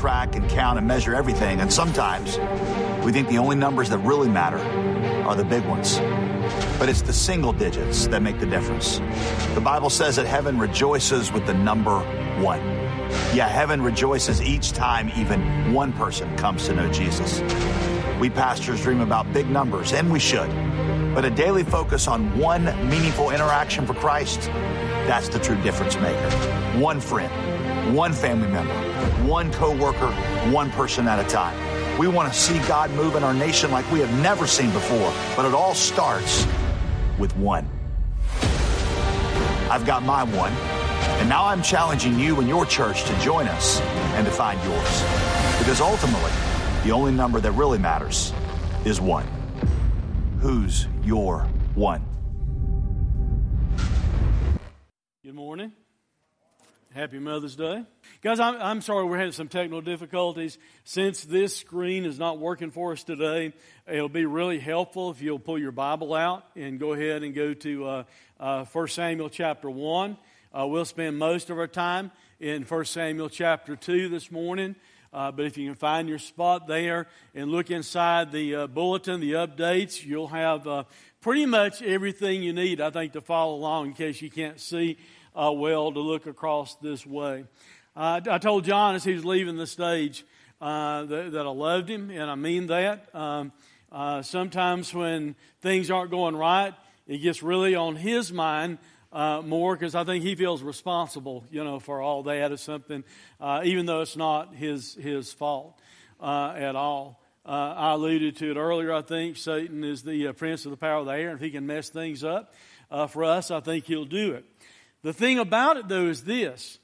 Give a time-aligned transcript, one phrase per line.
[0.00, 2.38] Track and count and measure everything, and sometimes
[3.04, 4.56] we think the only numbers that really matter
[5.26, 5.98] are the big ones.
[6.78, 8.98] But it's the single digits that make the difference.
[9.52, 11.98] The Bible says that heaven rejoices with the number
[12.42, 12.60] one.
[13.34, 17.42] Yeah, heaven rejoices each time even one person comes to know Jesus.
[18.18, 20.48] We pastors dream about big numbers, and we should.
[21.14, 24.40] But a daily focus on one meaningful interaction for Christ,
[25.04, 26.30] that's the true difference maker.
[26.80, 28.89] One friend, one family member,
[29.26, 30.10] one coworker,
[30.50, 31.56] one person at a time.
[31.98, 35.12] We want to see God move in our nation like we have never seen before,
[35.36, 36.46] but it all starts
[37.18, 37.68] with one.
[39.70, 40.52] I've got my one,
[41.20, 43.80] and now I'm challenging you and your church to join us
[44.16, 45.02] and to find yours.
[45.58, 46.32] Because ultimately,
[46.82, 48.32] the only number that really matters
[48.84, 49.26] is one.
[50.40, 51.42] Who's your
[51.74, 52.04] one?
[55.22, 55.72] Good morning.
[56.92, 57.84] Happy Mother's Day.
[58.20, 60.58] Guys, I'm, I'm sorry we're having some technical difficulties.
[60.82, 63.52] Since this screen is not working for us today,
[63.86, 67.54] it'll be really helpful if you'll pull your Bible out and go ahead and go
[67.54, 68.04] to uh,
[68.40, 70.16] uh, 1 Samuel chapter 1.
[70.52, 72.10] Uh, we'll spend most of our time
[72.40, 74.74] in 1 Samuel chapter 2 this morning.
[75.12, 79.20] Uh, but if you can find your spot there and look inside the uh, bulletin,
[79.20, 80.82] the updates, you'll have uh,
[81.20, 84.98] pretty much everything you need, I think, to follow along in case you can't see
[85.34, 87.44] uh, well to look across this way.
[87.96, 90.24] Uh, I told John as he was leaving the stage
[90.60, 93.14] uh, that, that, I loved him, and I mean that.
[93.14, 93.52] Um,
[93.90, 96.74] uh, sometimes when things aren't going right,
[97.08, 98.78] it gets really on his mind
[99.12, 103.02] uh, more because I think he feels responsible, you know, for all that or something,
[103.40, 105.80] uh, even though it's not his his fault
[106.20, 107.20] at all.
[107.44, 108.92] I alluded to it earlier.
[108.92, 111.50] I think Satan is the prince of the power of the air, and if he
[111.50, 112.54] can mess things up
[113.08, 114.44] for us, I think he'll do it.
[115.02, 116.78] The thing about it, though, is this.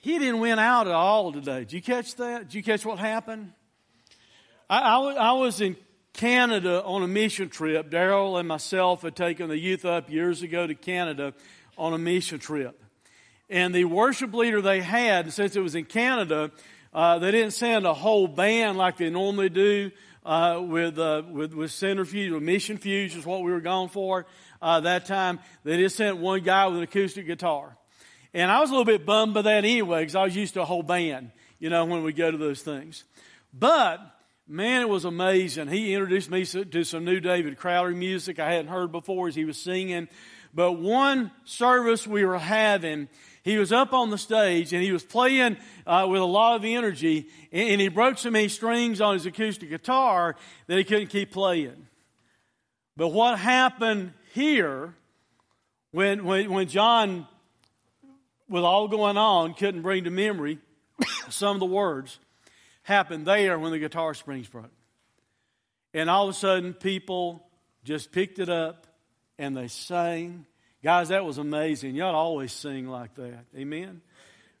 [0.00, 1.60] He didn't win out at all today.
[1.60, 2.42] Did you catch that?
[2.42, 3.52] Did you catch what happened?
[4.68, 5.76] I, was in
[6.12, 7.90] Canada on a mission trip.
[7.90, 11.34] Daryl and myself had taken the youth up years ago to Canada
[11.76, 12.80] on a mission trip.
[13.50, 16.50] And the worship leader they had, since it was in Canada,
[16.92, 19.90] uh, they didn't send a whole band like they normally do
[20.24, 24.26] uh, with, uh, with, with centrifuge, or MissionFuge is what we were going for
[24.62, 25.40] uh, that time.
[25.64, 27.76] They just sent one guy with an acoustic guitar.
[28.32, 30.62] And I was a little bit bummed by that anyway, because I was used to
[30.62, 33.04] a whole band, you know, when we go to those things.
[33.52, 34.00] But,
[34.48, 35.68] man, it was amazing.
[35.68, 39.44] He introduced me to some new David Crowder music I hadn't heard before as he
[39.44, 40.08] was singing.
[40.52, 43.08] But one service we were having,
[43.44, 46.64] he was up on the stage and he was playing uh, with a lot of
[46.64, 50.34] energy, and, and he broke so many strings on his acoustic guitar
[50.66, 51.86] that he couldn't keep playing.
[52.96, 54.94] But what happened here,
[55.90, 57.26] when, when, when John,
[58.48, 60.58] with all going on, couldn't bring to memory
[61.28, 62.18] some of the words,
[62.82, 64.72] happened there when the guitar strings broke.
[65.92, 67.46] And all of a sudden, people
[67.84, 68.86] just picked it up
[69.38, 70.46] and they sang.
[70.84, 71.94] Guys, that was amazing.
[71.94, 73.46] Y'all always sing like that.
[73.56, 74.02] Amen?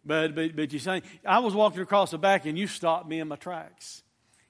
[0.06, 1.02] But, but, but you sang.
[1.22, 4.02] I was walking across the back and you stopped me in my tracks.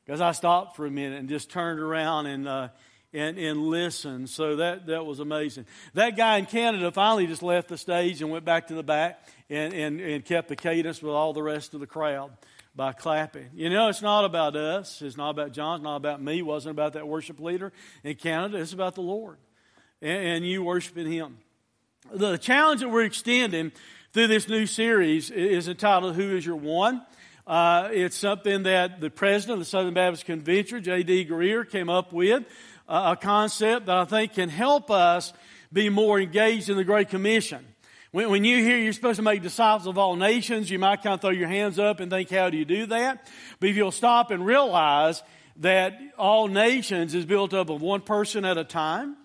[0.07, 2.69] Because I stopped for a minute and just turned around and, uh,
[3.13, 4.29] and, and listen.
[4.29, 5.67] So that, that was amazing.
[5.95, 9.27] That guy in Canada finally just left the stage and went back to the back
[9.51, 12.31] and, and, and kept the cadence with all the rest of the crowd
[12.77, 13.49] by clapping.
[13.53, 15.03] You know, it's not about us.
[15.03, 15.81] It's not about John.
[15.81, 16.39] It's not about me.
[16.39, 17.73] It wasn't about that worship leader
[18.05, 18.59] in Canada.
[18.59, 19.39] It's about the Lord
[20.01, 21.39] and, and you worshiping Him.
[22.13, 23.73] The challenge that we're extending
[24.13, 27.03] through this new series is entitled Who is Your One?
[27.47, 31.27] Uh, it's something that the president of the Southern Baptist Convention, J.D.
[31.27, 32.45] Greear, came up with
[32.87, 35.33] a concept that I think can help us
[35.73, 37.65] be more engaged in the Great Commission.
[38.13, 41.15] When, when you hear you're supposed to make disciples of all nations, you might kind
[41.15, 43.27] of throw your hands up and think, how do you do that?
[43.61, 45.23] But if you'll stop and realize
[45.57, 49.17] that all nations is built up of one person at a time,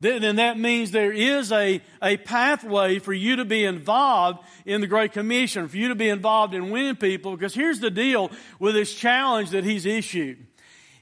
[0.00, 4.86] then that means there is a, a pathway for you to be involved in the
[4.86, 8.74] Great Commission, for you to be involved in winning people, because here's the deal with
[8.74, 10.46] this challenge that he's issued.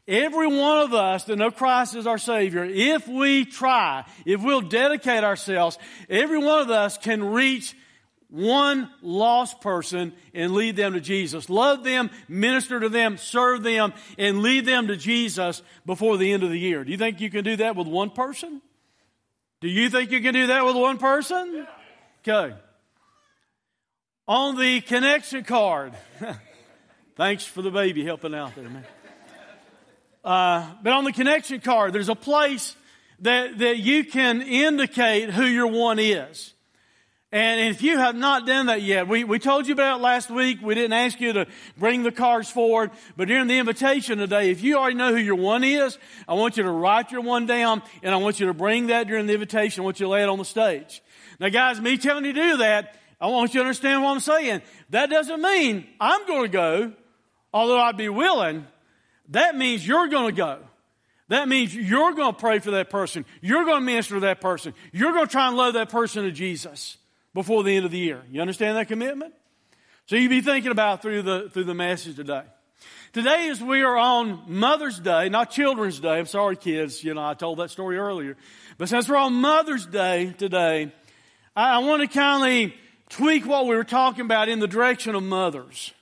[0.07, 4.61] Every one of us that know Christ as our Savior, if we try, if we'll
[4.61, 7.75] dedicate ourselves, every one of us can reach
[8.29, 11.49] one lost person and lead them to Jesus.
[11.49, 16.43] Love them, minister to them, serve them, and lead them to Jesus before the end
[16.43, 16.85] of the year.
[16.85, 18.61] Do you think you can do that with one person?
[19.61, 21.67] Do you think you can do that with one person?
[22.27, 22.55] Okay.
[24.27, 25.93] On the connection card.
[27.17, 28.85] Thanks for the baby helping out there, man.
[30.25, 32.75] Uh, but on the connection card, there's a place
[33.21, 36.54] that, that you can indicate who your one is.
[37.35, 40.31] And if you have not done that yet, we, we told you about it last
[40.31, 40.61] week.
[40.63, 41.47] We didn't ask you to
[41.77, 42.93] bring the cards forward.
[43.17, 45.99] But during the invitation today, if you already know who your one is,
[46.29, 49.09] I want you to write your one down and I want you to bring that
[49.09, 49.83] during the invitation.
[49.83, 51.03] I want you to lay it on the stage.
[51.41, 54.21] Now guys, me telling you to do that, I want you to understand what I'm
[54.21, 54.63] saying.
[54.91, 56.93] That doesn't mean I'm going to go,
[57.53, 58.65] although I'd be willing.
[59.31, 60.61] That means you're going to go.
[61.31, 63.25] That means you're going to pray for that person.
[63.41, 64.73] You're going to minister to that person.
[64.93, 66.97] You're going to try and love that person to Jesus
[67.35, 68.23] before the end of the year.
[68.31, 69.35] You understand that commitment?
[70.07, 72.43] So you be thinking about through the, through the message today.
[73.13, 76.19] Today as we are on Mother's Day, not Children's Day.
[76.19, 77.03] I'm sorry, kids.
[77.03, 78.37] You know, I told that story earlier.
[78.77, 80.93] But since we're on Mother's Day today,
[81.55, 82.75] I, I want to kindly
[83.09, 85.93] tweak what we were talking about in the direction of mothers.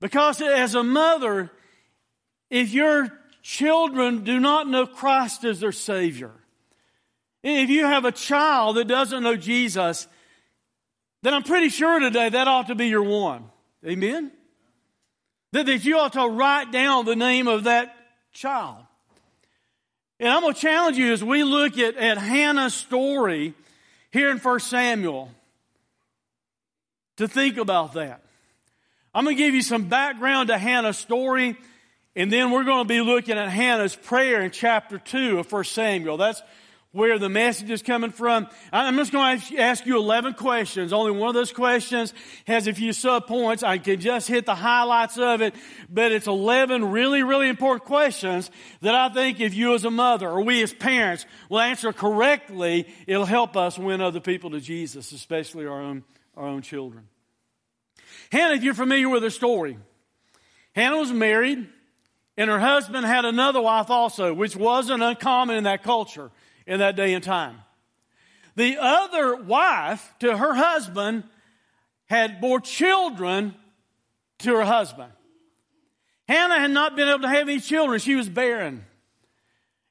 [0.00, 1.50] Because as a mother,
[2.48, 3.12] if your
[3.42, 6.32] children do not know Christ as their Savior,
[7.42, 10.06] if you have a child that doesn't know Jesus,
[11.22, 13.44] then I'm pretty sure today that ought to be your one.
[13.84, 14.30] Amen?
[15.52, 17.94] That, that you ought to write down the name of that
[18.32, 18.78] child.
[20.18, 23.54] And I'm going to challenge you as we look at, at Hannah's story
[24.10, 25.30] here in 1 Samuel
[27.16, 28.22] to think about that.
[29.14, 31.56] I'm going to give you some background to Hannah's story,
[32.14, 35.64] and then we're going to be looking at Hannah's prayer in chapter 2 of 1
[35.64, 36.16] Samuel.
[36.16, 36.42] That's
[36.92, 38.48] where the message is coming from.
[38.72, 40.92] I'm just going to ask you 11 questions.
[40.92, 42.12] Only one of those questions
[42.46, 43.62] has a few sub points.
[43.62, 45.54] I can just hit the highlights of it,
[45.88, 48.50] but it's 11 really, really important questions
[48.80, 52.88] that I think if you as a mother or we as parents will answer correctly,
[53.06, 56.02] it'll help us win other people to Jesus, especially our own,
[56.36, 57.06] our own children.
[58.32, 59.78] Hannah, if you're familiar with her story,
[60.74, 61.68] Hannah was married
[62.36, 66.32] and her husband had another wife also, which wasn't uncommon in that culture
[66.70, 67.56] in that day and time.
[68.54, 71.24] The other wife to her husband
[72.06, 73.56] had bore children
[74.38, 75.10] to her husband.
[76.28, 77.98] Hannah had not been able to have any children.
[77.98, 78.84] She was barren.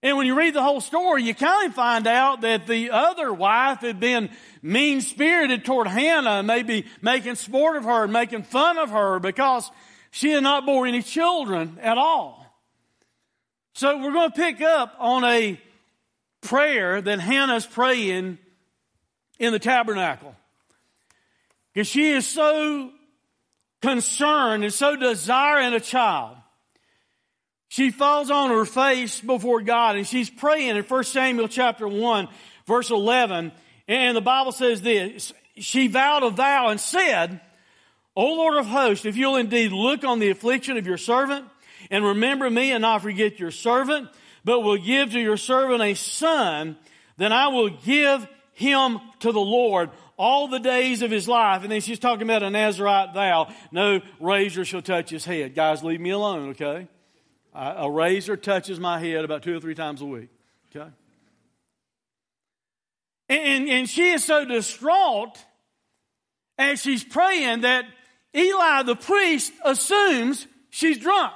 [0.01, 3.33] And when you read the whole story, you kind of find out that the other
[3.33, 4.29] wife had been
[4.61, 9.69] mean spirited toward Hannah, maybe making sport of her and making fun of her because
[10.11, 12.45] she had not bore any children at all.
[13.73, 15.59] So we're going to pick up on a
[16.41, 18.37] prayer that Hannah's praying
[19.39, 20.35] in the tabernacle.
[21.73, 22.91] Because she is so
[23.81, 26.37] concerned and so desiring a child.
[27.69, 32.27] She falls on her face before God and she's praying in 1 Samuel chapter 1
[32.65, 33.51] verse 11.
[33.87, 37.41] And the Bible says this, she vowed a vow and said,
[38.15, 41.45] O Lord of hosts, if you'll indeed look on the affliction of your servant
[41.91, 44.09] and remember me and not forget your servant,
[44.43, 46.77] but will give to your servant a son,
[47.17, 51.63] then I will give him to the Lord all the days of his life.
[51.63, 53.53] And then she's talking about a Nazarite vow.
[53.71, 55.55] No razor shall touch his head.
[55.55, 56.87] Guys, leave me alone, okay?
[57.53, 60.29] A razor touches my head about two or three times a week,
[60.75, 60.89] okay?
[63.27, 65.37] And, and she is so distraught
[66.57, 67.85] as she's praying that
[68.35, 71.33] Eli the priest assumes she's drunk.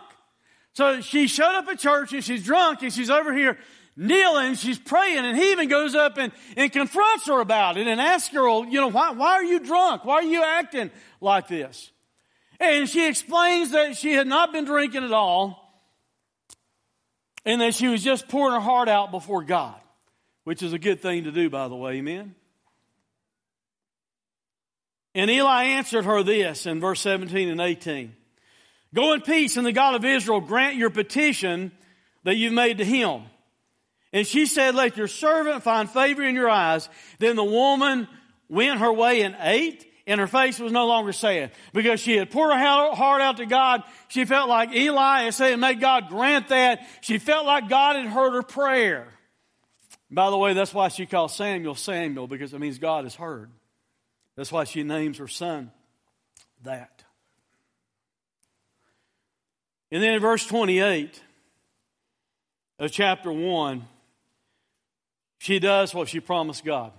[0.73, 3.57] So she showed up at church and she's drunk and she's over here
[3.95, 8.01] kneeling, she's praying, and he even goes up and, and confronts her about it and
[8.01, 10.03] asks her, oh, you know, why, why are you drunk?
[10.05, 11.91] Why are you acting like this?
[12.59, 15.59] And she explains that she had not been drinking at all
[17.45, 19.75] and that she was just pouring her heart out before God,
[20.43, 22.35] which is a good thing to do, by the way, amen?
[25.15, 28.15] And Eli answered her this in verse 17 and 18.
[28.93, 31.71] Go in peace, and the God of Israel grant your petition
[32.23, 33.23] that you've made to him.
[34.11, 36.87] And she said, Let your servant find favor in your eyes.
[37.17, 38.07] Then the woman
[38.47, 41.51] went her way and ate, and her face was no longer sad.
[41.73, 43.83] Because she had poured her heart out to God.
[44.09, 46.87] She felt like Eli had said, May God grant that.
[47.01, 49.07] She felt like God had heard her prayer.
[50.11, 53.49] By the way, that's why she calls Samuel Samuel, because it means God has heard.
[54.35, 55.71] That's why she names her son
[56.61, 56.92] that.
[59.93, 61.21] And then in verse 28
[62.79, 63.85] of chapter 1,
[65.37, 66.91] she does what she promised God.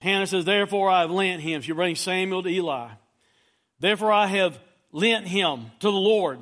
[0.00, 1.62] Hannah says, Therefore I have lent him.
[1.62, 2.88] She brings Samuel to Eli.
[3.78, 4.58] Therefore I have
[4.90, 6.40] lent him to the Lord.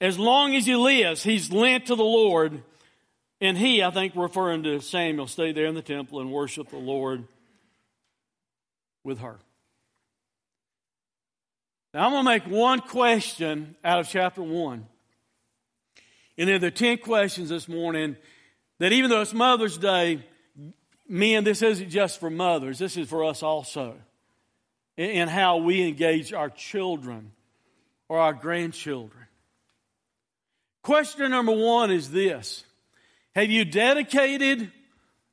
[0.00, 2.62] As long as he lives, he's lent to the Lord.
[3.42, 6.78] And he, I think, referring to Samuel, stayed there in the temple and worshiped the
[6.78, 7.24] Lord
[9.04, 9.36] with her.
[11.96, 14.86] Now I'm going to make one question out of chapter 1.
[16.36, 18.18] And then there are 10 questions this morning
[18.78, 20.22] that even though it's Mother's Day,
[21.08, 23.94] men, this isn't just for mothers, this is for us also.
[24.98, 27.32] In how we engage our children
[28.10, 29.24] or our grandchildren.
[30.82, 32.62] Question number one is this
[33.34, 34.70] Have you dedicated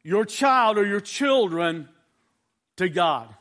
[0.02, 1.90] your child or your children
[2.78, 3.36] to God?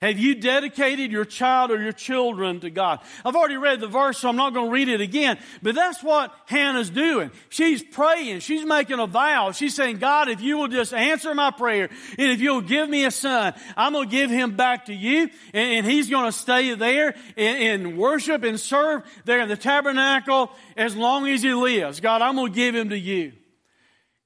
[0.00, 3.00] Have you dedicated your child or your children to God?
[3.24, 6.04] I've already read the verse, so I'm not going to read it again, but that's
[6.04, 7.32] what Hannah's doing.
[7.48, 8.40] She's praying.
[8.40, 9.50] She's making a vow.
[9.50, 13.06] She's saying, God, if you will just answer my prayer, and if you'll give me
[13.06, 16.74] a son, I'm going to give him back to you, and, he's going to stay
[16.74, 21.98] there and, worship and serve there in the tabernacle as long as he lives.
[21.98, 23.32] God, I'm going to give him to you.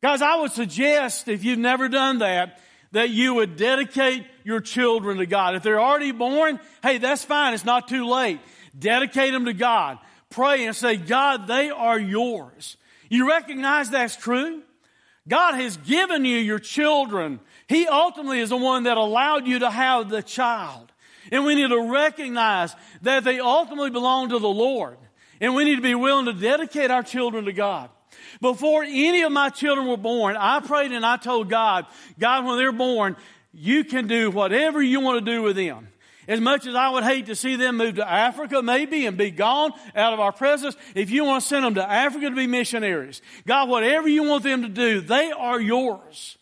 [0.03, 2.61] Guys, I would suggest, if you've never done that,
[2.91, 5.55] that you would dedicate your children to God.
[5.55, 7.55] If they're already born, hey, that's fine.
[7.55, 8.41] It's not too late.
[8.79, 9.99] Dedicate them to God.
[10.31, 12.77] Pray and say, God, they are yours.
[13.09, 14.63] You recognize that's true?
[15.29, 17.41] God has given you your children.
[17.69, 20.91] He ultimately is the one that allowed you to have the child.
[21.31, 24.97] And we need to recognize that they ultimately belong to the Lord.
[25.41, 27.91] And we need to be willing to dedicate our children to God.
[28.41, 31.87] Before any of my children were born, I prayed and I told God,
[32.19, 33.17] God, when they're born,
[33.53, 35.89] you can do whatever you want to do with them.
[36.29, 39.31] As much as I would hate to see them move to Africa maybe and be
[39.31, 42.47] gone out of our presence, if you want to send them to Africa to be
[42.47, 46.39] missionaries, God, whatever you want them to do, they are yours.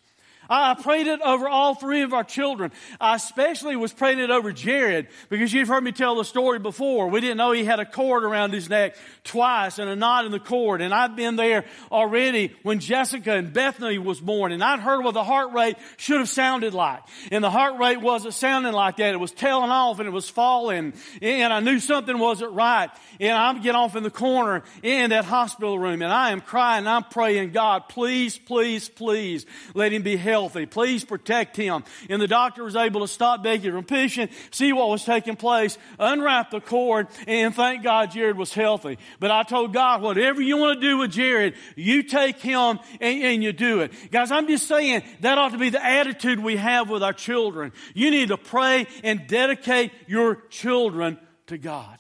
[0.51, 2.73] I prayed it over all three of our children.
[3.01, 7.07] I especially was praying it over Jared because you've heard me tell the story before.
[7.07, 10.33] We didn't know he had a cord around his neck twice and a knot in
[10.33, 10.81] the cord.
[10.81, 15.15] And I'd been there already when Jessica and Bethany was born and I'd heard what
[15.15, 17.03] the heart rate should have sounded like.
[17.31, 19.15] And the heart rate wasn't sounding like that.
[19.15, 22.91] It was tailing off and it was falling and I knew something wasn't right.
[23.21, 26.89] And I'm get off in the corner in that hospital room and I am crying.
[26.89, 30.65] I'm praying, God, please, please, please let him be healthy healthy.
[30.65, 31.85] Please protect him.
[32.09, 35.77] And the doctor was able to stop Becky from pushing, see what was taking place,
[35.99, 38.99] unwrap the cord, and thank God Jared was healthy.
[39.19, 43.23] But I told God, whatever you want to do with Jared, you take him and,
[43.23, 43.93] and you do it.
[44.11, 47.73] Guys, I'm just saying that ought to be the attitude we have with our children.
[47.95, 51.19] You need to pray and dedicate your children
[51.49, 51.99] to God.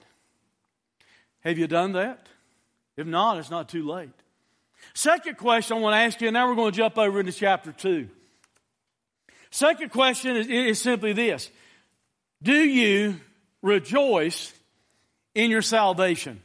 [1.40, 2.26] Have you done that?
[2.96, 4.10] If not, it's not too late.
[4.94, 7.32] Second question I want to ask you, and now we're going to jump over into
[7.32, 8.08] chapter 2.
[9.50, 11.50] Second question is, is simply this
[12.42, 13.20] Do you
[13.62, 14.52] rejoice
[15.34, 16.40] in your salvation?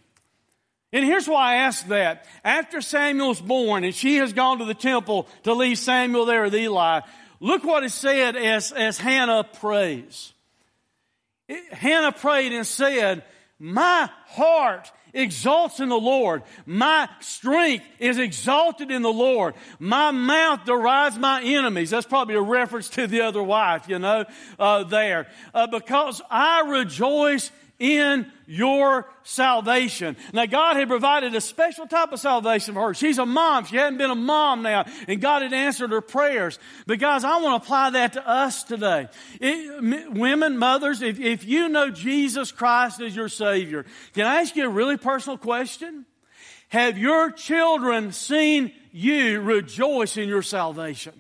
[0.93, 2.25] And here's why I ask that.
[2.43, 6.55] After Samuel's born and she has gone to the temple to leave Samuel there with
[6.55, 7.01] Eli,
[7.41, 10.31] look what is said as, as Hannah prays.
[11.71, 13.24] Hannah prayed and said,
[13.59, 16.43] My heart exalts in the Lord.
[16.65, 19.55] My strength is exalted in the Lord.
[19.79, 21.89] My mouth derides my enemies.
[21.89, 24.25] That's probably a reference to the other wife, you know,
[24.60, 25.27] uh, there.
[25.53, 30.15] Uh, because I rejoice in your salvation.
[30.34, 32.94] Now, God had provided a special type of salvation for her.
[32.94, 33.65] She's a mom.
[33.65, 36.58] She hadn't been a mom now, and God had answered her prayers.
[36.88, 39.08] But, guys, I want to apply that to us today.
[39.41, 44.55] It, women, mothers, if, if you know Jesus Christ as your Savior, can I ask
[44.55, 46.05] you a really personal question?
[46.70, 51.13] Have your children seen you rejoice in your salvation?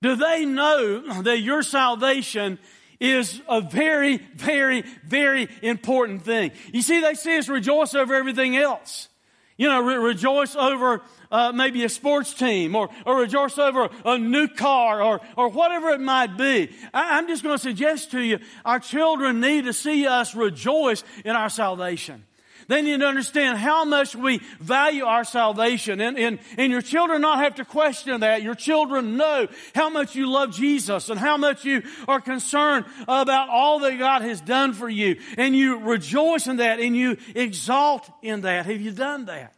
[0.00, 2.58] Do they know that your salvation
[3.00, 6.52] is a very, very, very important thing.
[6.72, 9.08] You see, they see us rejoice over everything else.
[9.56, 14.16] You know, re- rejoice over uh, maybe a sports team or, or rejoice over a
[14.16, 16.70] new car or, or whatever it might be.
[16.94, 21.02] I, I'm just going to suggest to you, our children need to see us rejoice
[21.24, 22.24] in our salvation.
[22.68, 26.02] They need to understand how much we value our salvation.
[26.02, 28.42] And, and, and your children not have to question that.
[28.42, 33.48] Your children know how much you love Jesus and how much you are concerned about
[33.48, 35.16] all that God has done for you.
[35.38, 38.66] And you rejoice in that and you exalt in that.
[38.66, 39.54] Have you done that?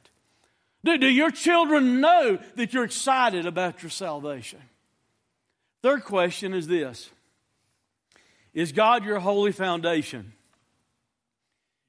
[0.85, 4.61] Do, do your children know that you're excited about your salvation?
[5.83, 7.11] Third question is this
[8.55, 10.33] Is God your holy foundation?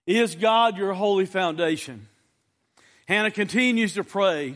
[0.05, 2.07] Is God your holy foundation?
[3.07, 4.55] Hannah continues to pray,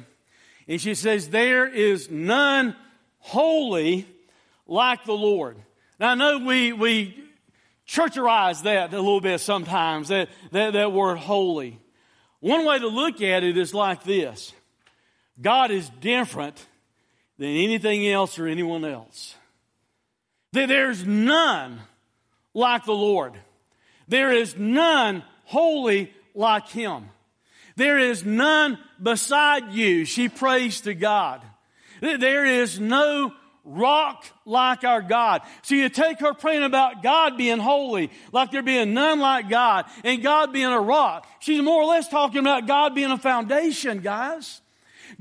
[0.68, 2.76] and she says, There is none
[3.20, 4.08] holy
[4.68, 5.58] like the Lord.
[6.00, 7.24] Now, I know we, we
[7.86, 11.80] churcherize that a little bit sometimes, that, that, that word holy.
[12.40, 14.54] One way to look at it is like this
[15.42, 16.66] God is different
[17.38, 19.36] than anything else or anyone else.
[20.52, 21.82] There's none
[22.54, 23.34] like the Lord.
[24.08, 27.10] There is none holy like Him.
[27.76, 30.06] There is none beside you.
[30.06, 31.42] She prays to God.
[32.02, 33.34] There is no
[33.66, 35.42] rock like our God.
[35.64, 39.86] So you take her praying about God being holy, like there being none like God,
[40.04, 41.28] and God being a rock.
[41.40, 44.62] She's more or less talking about God being a foundation, guys.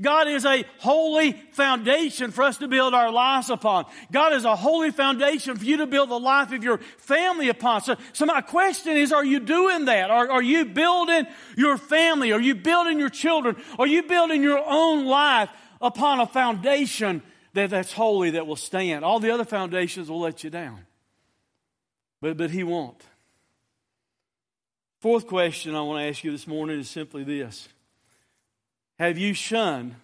[0.01, 3.85] God is a holy foundation for us to build our lives upon.
[4.11, 7.81] God is a holy foundation for you to build the life of your family upon.
[7.81, 10.11] So, so my question is, are you doing that?
[10.11, 11.27] Are, are you building
[11.57, 12.31] your family?
[12.31, 13.55] Are you building your children?
[13.79, 15.49] Are you building your own life
[15.81, 17.21] upon a foundation
[17.53, 19.05] that, that's holy that will stand?
[19.05, 20.85] All the other foundations will let you down.
[22.21, 23.01] But, but he won't.
[25.01, 27.67] Fourth question I want to ask you this morning is simply this
[28.99, 29.95] have you shunned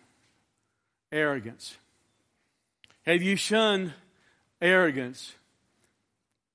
[1.12, 1.77] arrogance?
[3.05, 3.93] Have you shunned
[4.62, 5.33] arrogance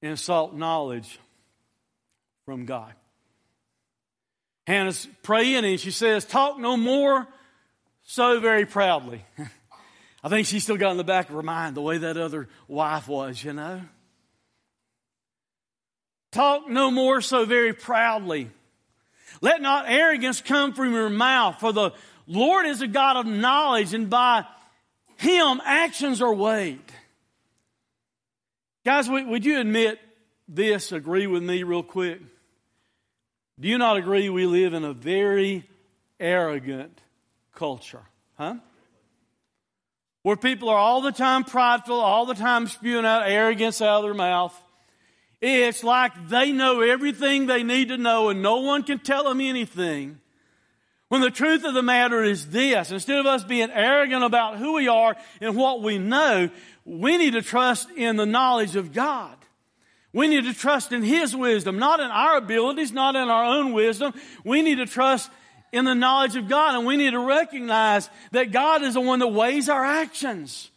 [0.02, 1.18] and sought knowledge
[2.44, 2.92] from God?
[4.66, 7.26] Hannah's praying and she says, Talk no more
[8.02, 9.24] so very proudly.
[10.24, 12.48] I think she's still got in the back of her mind the way that other
[12.66, 13.82] wife was, you know.
[16.32, 18.50] Talk no more so very proudly.
[19.40, 21.92] Let not arrogance come from your mouth, for the
[22.26, 24.44] Lord is a God of knowledge, and by
[25.16, 26.80] Him, actions are weighed.
[28.84, 29.98] Guys, would you admit
[30.48, 30.92] this?
[30.92, 32.20] Agree with me, real quick.
[33.58, 35.68] Do you not agree we live in a very
[36.20, 37.00] arrogant
[37.54, 38.02] culture?
[38.36, 38.56] Huh?
[40.22, 44.02] Where people are all the time prideful, all the time spewing out arrogance out of
[44.04, 44.54] their mouth.
[45.40, 49.40] It's like they know everything they need to know and no one can tell them
[49.40, 50.20] anything.
[51.08, 54.74] When the truth of the matter is this, instead of us being arrogant about who
[54.74, 56.50] we are and what we know,
[56.84, 59.36] we need to trust in the knowledge of God.
[60.12, 63.72] We need to trust in His wisdom, not in our abilities, not in our own
[63.72, 64.14] wisdom.
[64.44, 65.30] We need to trust
[65.72, 69.18] in the knowledge of God and we need to recognize that God is the one
[69.18, 70.70] that weighs our actions.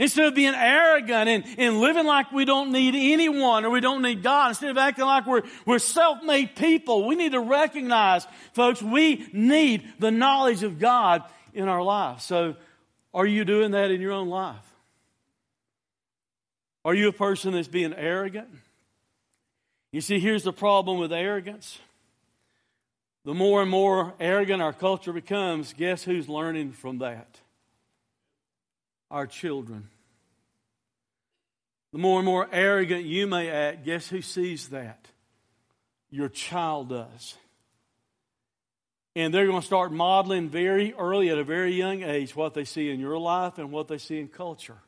[0.00, 4.00] Instead of being arrogant and, and living like we don't need anyone or we don't
[4.00, 8.82] need God, instead of acting like we're, we're self-made people, we need to recognize, folks,
[8.82, 12.22] we need the knowledge of God in our life.
[12.22, 12.56] So,
[13.12, 14.56] are you doing that in your own life?
[16.82, 18.48] Are you a person that's being arrogant?
[19.92, 21.78] You see, here's the problem with arrogance.
[23.26, 27.39] The more and more arrogant our culture becomes, guess who's learning from that?
[29.10, 29.88] Our children.
[31.92, 35.08] The more and more arrogant you may act, guess who sees that?
[36.10, 37.36] Your child does.
[39.16, 42.64] And they're going to start modeling very early at a very young age what they
[42.64, 44.78] see in your life and what they see in culture.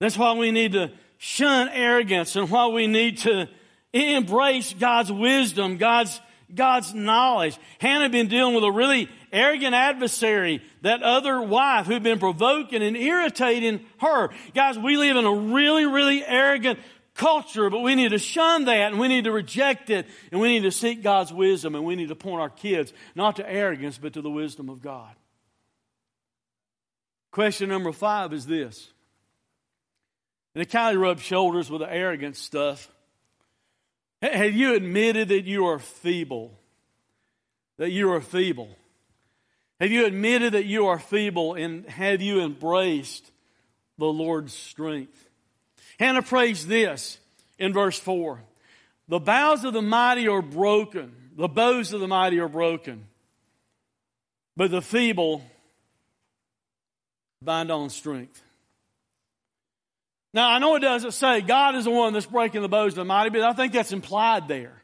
[0.00, 3.48] That's why we need to shun arrogance and why we need to
[3.92, 6.20] embrace God's wisdom, God's
[6.54, 7.58] God's knowledge.
[7.78, 12.82] Hannah had been dealing with a really arrogant adversary, that other wife who'd been provoking
[12.82, 14.30] and irritating her.
[14.54, 16.78] Guys, we live in a really, really arrogant
[17.14, 20.48] culture, but we need to shun that and we need to reject it and we
[20.48, 23.98] need to seek God's wisdom and we need to point our kids not to arrogance
[23.98, 25.14] but to the wisdom of God.
[27.30, 28.90] Question number five is this.
[30.54, 32.90] And it kind of rubs shoulders with the arrogant stuff.
[34.20, 36.58] Have you admitted that you are feeble?
[37.78, 38.76] That you are feeble?
[39.82, 43.28] Have you admitted that you are feeble and have you embraced
[43.98, 45.28] the Lord's strength?
[45.98, 47.18] Hannah prays this
[47.58, 48.40] in verse 4
[49.08, 53.06] The bows of the mighty are broken, the bows of the mighty are broken,
[54.56, 55.42] but the feeble
[57.42, 58.40] bind on strength.
[60.32, 62.98] Now, I know it doesn't say God is the one that's breaking the bows of
[62.98, 64.80] the mighty, but I think that's implied there.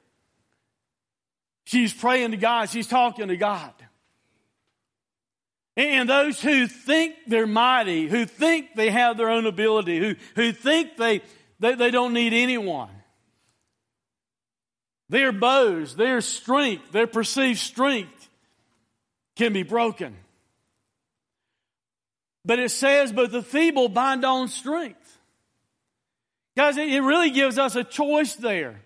[1.66, 3.72] She's praying to God, she's talking to God.
[5.78, 10.50] And those who think they're mighty, who think they have their own ability, who, who
[10.50, 11.22] think they,
[11.60, 12.90] they, they don't need anyone,
[15.08, 18.28] their bows, their strength, their perceived strength
[19.36, 20.16] can be broken.
[22.44, 25.18] But it says, but the feeble bind on strength.
[26.56, 28.80] Guys, it really gives us a choice there.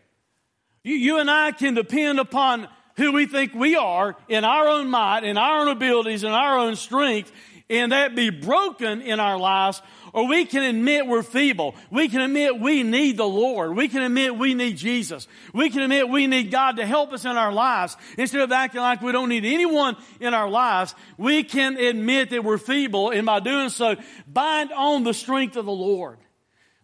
[0.85, 4.91] You, you and I can depend upon who we think we are in our own
[4.91, 7.33] might, in our own abilities, in our own strength,
[7.71, 9.81] and that be broken in our lives,
[10.13, 11.75] or we can admit we're feeble.
[11.91, 13.75] We can admit we need the Lord.
[13.75, 15.27] We can admit we need Jesus.
[15.55, 17.97] We can admit we need God to help us in our lives.
[18.19, 22.45] Instead of acting like we don't need anyone in our lives, we can admit that
[22.45, 26.19] we're feeble, and by doing so, bind on the strength of the Lord.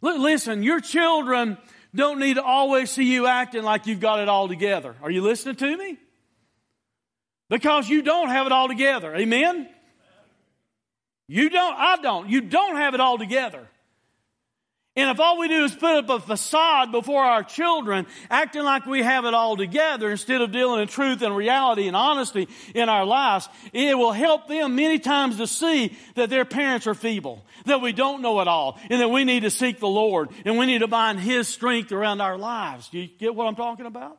[0.01, 1.59] Listen, your children
[1.95, 4.95] don't need to always see you acting like you've got it all together.
[5.03, 5.99] Are you listening to me?
[7.49, 9.15] Because you don't have it all together.
[9.15, 9.69] Amen?
[11.29, 12.29] You don't, I don't.
[12.29, 13.67] You don't have it all together.
[14.99, 18.85] And if all we do is put up a facade before our children, acting like
[18.85, 22.89] we have it all together instead of dealing in truth and reality and honesty in
[22.89, 27.47] our lives, it will help them many times to see that their parents are feeble,
[27.67, 30.59] that we don't know it all, and that we need to seek the Lord, and
[30.59, 32.89] we need to bind His strength around our lives.
[32.89, 34.19] Do you get what I'm talking about?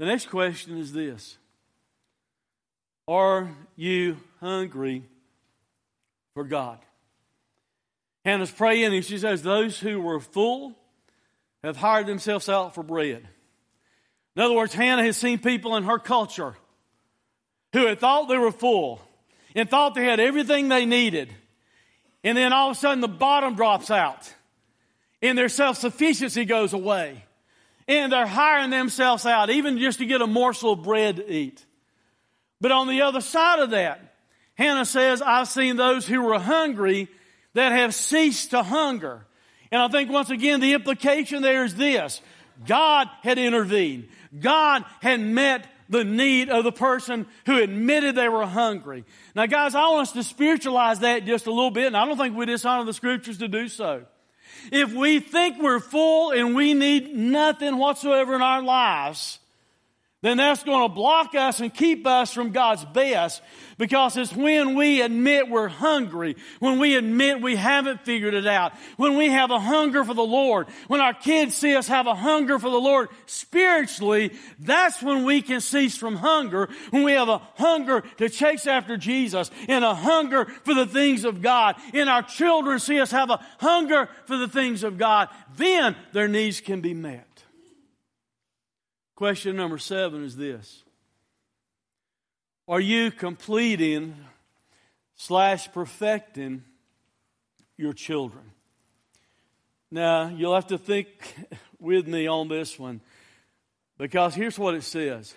[0.00, 1.38] The next question is this
[3.06, 5.04] Are you hungry
[6.34, 6.80] for God?
[8.28, 10.74] Hannah's praying and she says, Those who were full
[11.64, 13.26] have hired themselves out for bread.
[14.36, 16.54] In other words, Hannah has seen people in her culture
[17.72, 19.00] who had thought they were full
[19.54, 21.32] and thought they had everything they needed.
[22.22, 24.30] And then all of a sudden the bottom drops out
[25.22, 27.24] and their self sufficiency goes away.
[27.88, 31.64] And they're hiring themselves out, even just to get a morsel of bread to eat.
[32.60, 34.16] But on the other side of that,
[34.54, 37.08] Hannah says, I've seen those who were hungry
[37.54, 39.26] that have ceased to hunger.
[39.70, 42.20] And I think once again, the implication there is this.
[42.66, 44.08] God had intervened.
[44.38, 49.04] God had met the need of the person who admitted they were hungry.
[49.34, 52.18] Now guys, I want us to spiritualize that just a little bit, and I don't
[52.18, 54.04] think we dishonor the scriptures to do so.
[54.70, 59.38] If we think we're full and we need nothing whatsoever in our lives,
[60.20, 63.40] then that's going to block us and keep us from God's best
[63.76, 68.72] because it's when we admit we're hungry, when we admit we haven't figured it out,
[68.96, 72.16] when we have a hunger for the Lord, when our kids see us have a
[72.16, 77.28] hunger for the Lord spiritually, that's when we can cease from hunger, when we have
[77.28, 82.10] a hunger to chase after Jesus and a hunger for the things of God, and
[82.10, 86.60] our children see us have a hunger for the things of God, then their needs
[86.60, 87.27] can be met.
[89.18, 90.84] Question number seven is this
[92.68, 94.14] Are you completing
[95.16, 96.62] slash perfecting
[97.76, 98.44] your children?
[99.90, 101.08] Now, you'll have to think
[101.80, 103.00] with me on this one
[103.98, 105.34] because here's what it says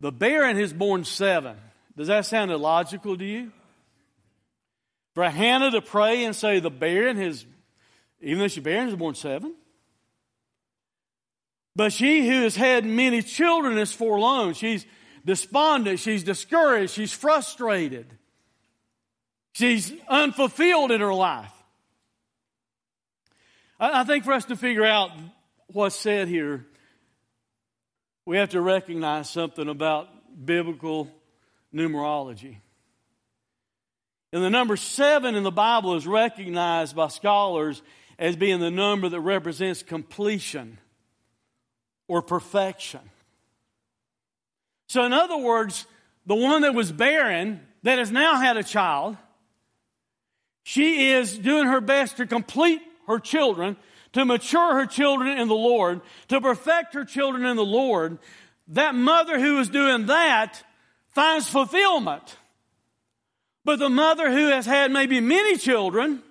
[0.00, 1.56] The barren has born seven.
[1.96, 3.50] Does that sound illogical to you?
[5.14, 7.46] For Hannah to pray and say the barren has,
[8.20, 9.54] even though she's barren, has born seven?
[11.78, 14.54] But she who has had many children is forlorn.
[14.54, 14.84] She's
[15.24, 16.00] despondent.
[16.00, 16.92] She's discouraged.
[16.92, 18.12] She's frustrated.
[19.52, 21.52] She's unfulfilled in her life.
[23.78, 25.12] I think for us to figure out
[25.68, 26.66] what's said here,
[28.26, 30.08] we have to recognize something about
[30.44, 31.08] biblical
[31.72, 32.56] numerology.
[34.32, 37.80] And the number seven in the Bible is recognized by scholars
[38.18, 40.78] as being the number that represents completion
[42.08, 43.00] or perfection.
[44.88, 45.86] So, in other words,
[46.26, 49.16] the one that was barren, that has now had a child,
[50.64, 53.76] she is doing her best to complete her children,
[54.14, 58.18] to mature her children in the Lord, to perfect her children in the Lord.
[58.68, 60.62] That mother who is doing that
[61.10, 62.36] finds fulfillment.
[63.64, 66.22] But the mother who has had maybe many children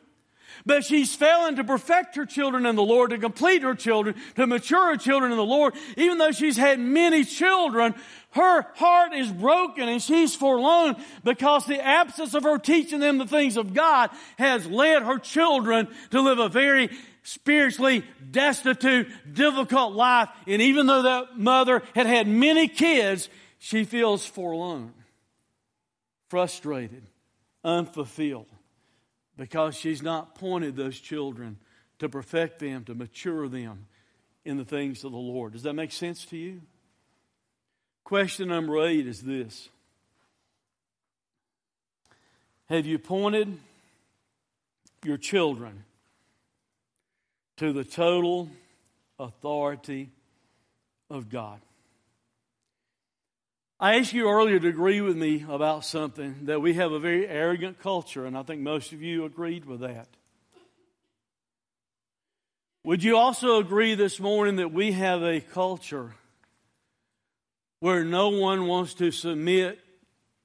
[0.68, 4.46] but she's failing to perfect her children in the Lord, to complete her children, to
[4.46, 5.74] mature her children in the Lord.
[5.96, 7.96] Even though she's had many children,
[8.32, 13.26] her heart is broken and she's forlorn because the absence of her teaching them the
[13.26, 16.90] things of God has led her children to live a very
[17.24, 20.28] spiritually destitute, difficult life.
[20.46, 24.94] And even though that mother had had many kids, she feels forlorn,
[26.30, 27.08] frustrated,
[27.64, 28.48] unfulfilled
[29.38, 31.58] because she's not pointed those children
[32.00, 33.86] to perfect them, to mature them
[34.44, 35.54] in the things of the Lord.
[35.54, 36.62] Does that make sense to you?
[38.04, 39.70] Question number eight is this
[42.70, 43.58] Have you pointed
[45.04, 45.84] your children
[47.58, 48.50] to the total
[49.20, 50.10] authority
[51.10, 51.60] of God?
[53.80, 57.28] I asked you earlier to agree with me about something that we have a very
[57.28, 60.08] arrogant culture, and I think most of you agreed with that.
[62.84, 66.16] Would you also agree this morning that we have a culture
[67.80, 69.80] where no one wants to submit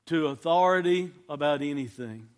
[0.07, 2.29] to authority about anything.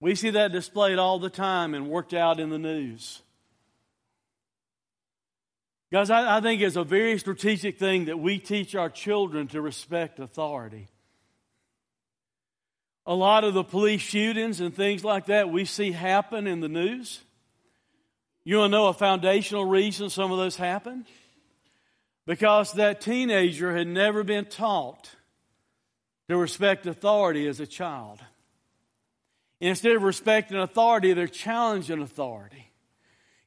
[0.00, 3.22] We see that displayed all the time and worked out in the news.
[5.92, 9.60] Guys, I, I, think it's a very strategic thing that we teach our children to
[9.60, 10.86] respect authority.
[13.06, 16.68] A lot of the police shootings and things like that we see happen in the
[16.68, 17.20] news.
[18.44, 21.06] You want to know a foundational reason some of those happen?
[22.24, 25.10] Because that teenager had never been taught
[26.28, 28.20] to respect authority as a child.
[29.60, 32.69] Instead of respecting authority, they're challenging authority.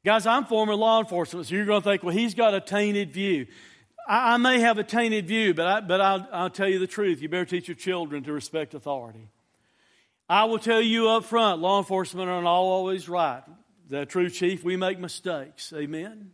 [0.06, 3.14] Guys, I'm former law enforcement, so you're going to think, well, he's got a tainted
[3.14, 3.48] view.
[4.08, 6.88] I, I may have a tainted view, but, I, but I'll, I'll tell you the
[6.88, 7.22] truth.
[7.22, 9.30] You better teach your children to respect authority.
[10.28, 13.44] I will tell you up front, law enforcement are not always right.
[13.90, 15.72] The true chief, we make mistakes.
[15.74, 16.32] Amen?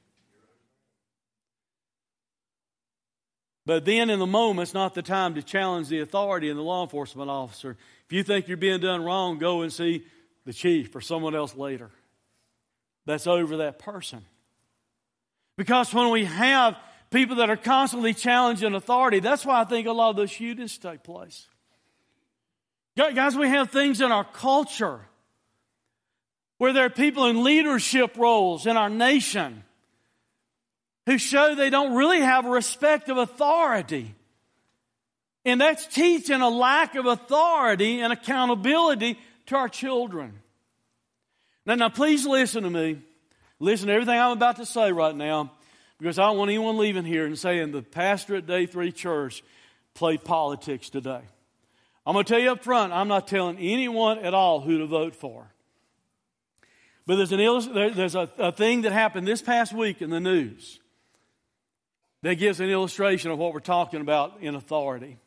[3.68, 6.64] But then in the moment, it's not the time to challenge the authority and the
[6.64, 7.78] law enforcement officer.
[8.08, 10.06] If you think you're being done wrong, go and see
[10.46, 11.92] the chief or someone else later
[13.06, 14.26] that's over that person.
[15.58, 16.78] Because when we have
[17.10, 20.78] people that are constantly challenging authority, that's why I think a lot of those shootings
[20.78, 21.48] take place.
[22.96, 25.00] Guys, we have things in our culture
[26.58, 29.64] where there are people in leadership roles in our nation
[31.06, 34.14] who show they don't really have respect of authority.
[35.46, 40.40] And that's teaching a lack of authority and accountability to our children.
[41.70, 43.00] Now, now, please listen to me.
[43.60, 45.52] Listen to everything I'm about to say right now,
[46.00, 49.44] because I don't want anyone leaving here and saying the pastor at Day 3 Church
[49.94, 51.22] played politics today.
[52.08, 54.88] I'm going to tell you up front, I'm not telling anyone at all who to
[54.88, 55.46] vote for.
[57.06, 60.80] But there's, an, there's a, a thing that happened this past week in the news
[62.24, 65.20] that gives an illustration of what we're talking about in authority.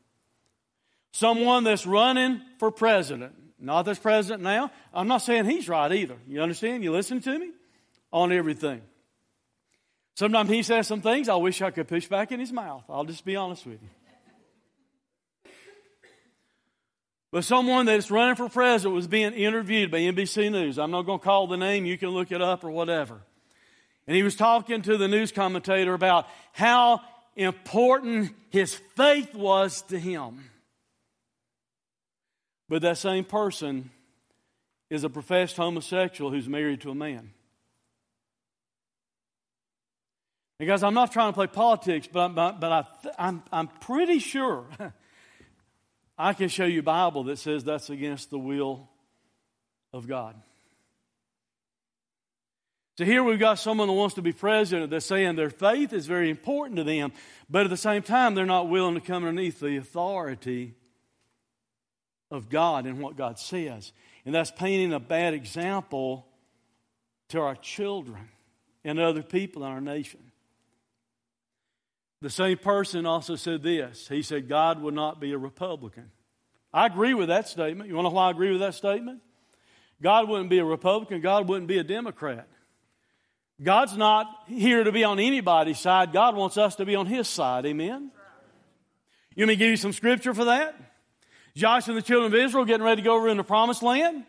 [1.13, 4.71] Someone that's running for president, not this president now.
[4.93, 6.17] I'm not saying he's right either.
[6.27, 6.83] You understand?
[6.83, 7.51] You listen to me
[8.13, 8.83] on everything.
[10.15, 12.85] Sometimes he says some things I wish I could push back in his mouth.
[12.89, 13.89] I'll just be honest with you.
[17.31, 20.79] But someone that's running for president was being interviewed by NBC News.
[20.79, 23.21] I'm not going to call the name, you can look it up or whatever.
[24.07, 27.01] And he was talking to the news commentator about how
[27.37, 30.51] important his faith was to him.
[32.73, 33.91] But that same person
[34.89, 37.31] is a professed homosexual who's married to a man.
[40.59, 42.87] And guys, I'm not trying to play politics, but, but, but I,
[43.19, 44.65] I'm, I'm pretty sure
[46.17, 48.89] I can show you a Bible that says that's against the will
[49.93, 50.35] of God.
[52.97, 56.07] So here we've got someone that wants to be president that's saying their faith is
[56.07, 57.13] very important to them,
[57.51, 60.75] but at the same time, they're not willing to come underneath the authority
[62.33, 63.93] of God and what God says.
[64.25, 66.27] And that's painting a bad example
[67.29, 68.31] to our children
[68.83, 70.21] and other people in our nation.
[72.23, 74.09] The same person also said this.
[74.09, 76.11] He said, God would not be a Republican.
[76.73, 77.91] I agree with that statement.
[77.91, 79.21] You want to know why I agree with that statement?
[80.01, 82.49] God wouldn't be a Republican, God wouldn't be a Democrat.
[83.63, 86.13] God's not here to be on anybody's side.
[86.13, 87.67] God wants us to be on His side.
[87.67, 88.11] Amen?
[89.37, 90.75] You want me to give you some scripture for that?
[91.55, 94.25] Joshua and the children of Israel getting ready to go over in the promised land.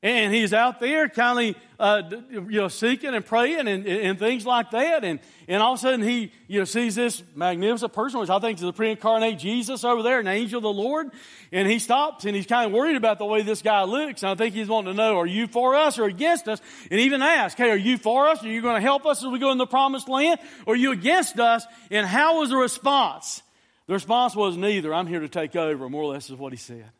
[0.00, 4.46] And he's out there kind of, uh, you know, seeking and praying and, and things
[4.46, 5.02] like that.
[5.02, 5.18] And,
[5.48, 8.58] and all of a sudden he, you know, sees this magnificent person, which I think
[8.58, 11.10] is the pre-incarnate Jesus over there, an angel of the Lord.
[11.50, 14.22] And he stops and he's kind of worried about the way this guy looks.
[14.22, 16.60] And I think he's wanting to know, are you for us or against us?
[16.92, 18.44] And even ask, hey, are you for us?
[18.44, 20.38] Are you going to help us as we go in the promised land?
[20.64, 21.66] Or are you against us?
[21.90, 23.42] And how was the response?
[23.88, 24.94] The response was neither.
[24.94, 25.88] I'm here to take over.
[25.88, 26.90] More or less is what he said.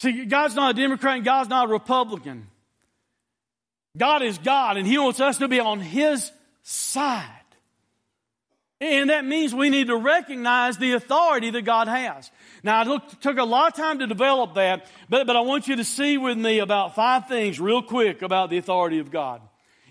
[0.00, 2.48] See, God's not a Democrat and God's not a Republican.
[3.96, 7.26] God is God and He wants us to be on His side.
[8.80, 12.30] And that means we need to recognize the authority that God has.
[12.62, 15.68] Now, it look, took a lot of time to develop that, but, but I want
[15.68, 19.42] you to see with me about five things real quick about the authority of God.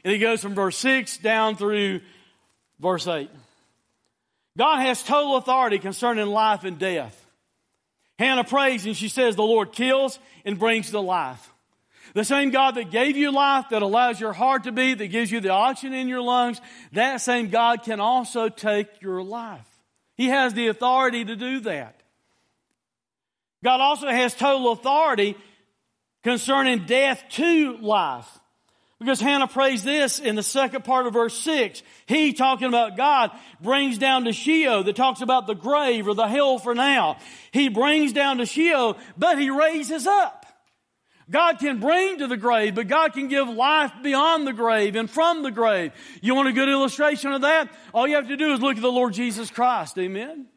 [0.03, 2.01] And it goes from verse 6 down through
[2.79, 3.29] verse 8.
[4.59, 7.25] God has total authority concerning life and death.
[8.19, 11.53] Hannah prays and she says, The Lord kills and brings to life.
[12.13, 15.31] The same God that gave you life, that allows your heart to beat, that gives
[15.31, 16.59] you the oxygen in your lungs,
[16.91, 19.65] that same God can also take your life.
[20.17, 22.03] He has the authority to do that.
[23.63, 25.37] God also has total authority
[26.21, 28.27] concerning death to life.
[28.99, 31.81] Because Hannah prays this in the second part of verse 6.
[32.05, 33.31] He, talking about God,
[33.62, 37.17] brings down to Sheol that talks about the grave or the hell for now.
[37.51, 40.45] He brings down to Sheol, but he raises up.
[41.29, 45.09] God can bring to the grave, but God can give life beyond the grave and
[45.09, 45.93] from the grave.
[46.21, 47.71] You want a good illustration of that?
[47.93, 49.97] All you have to do is look at the Lord Jesus Christ.
[49.97, 50.47] Amen.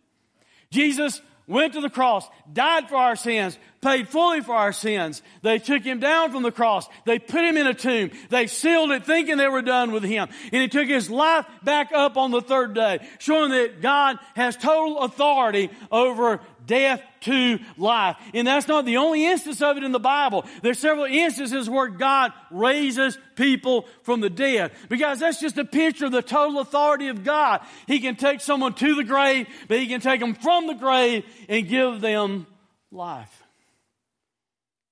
[0.71, 5.23] Jesus went to the cross, died for our sins, paid fully for our sins.
[5.43, 6.89] They took him down from the cross.
[7.05, 8.13] They put him in a tomb.
[8.31, 10.29] They sealed it thinking they were done with him.
[10.53, 14.57] And he took his life back up on the third day, showing that God has
[14.57, 18.17] total authority over death to life.
[18.35, 20.45] And that's not the only instance of it in the Bible.
[20.63, 24.73] There's several instances where God raises people from the dead.
[24.89, 27.61] Because that's just a picture of the total authority of God.
[27.87, 31.25] He can take someone to the grave, but he can take them from the grave
[31.49, 32.47] and give them
[32.91, 33.43] life.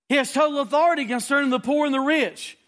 [0.09, 2.59] He has total authority concerning the poor and the rich.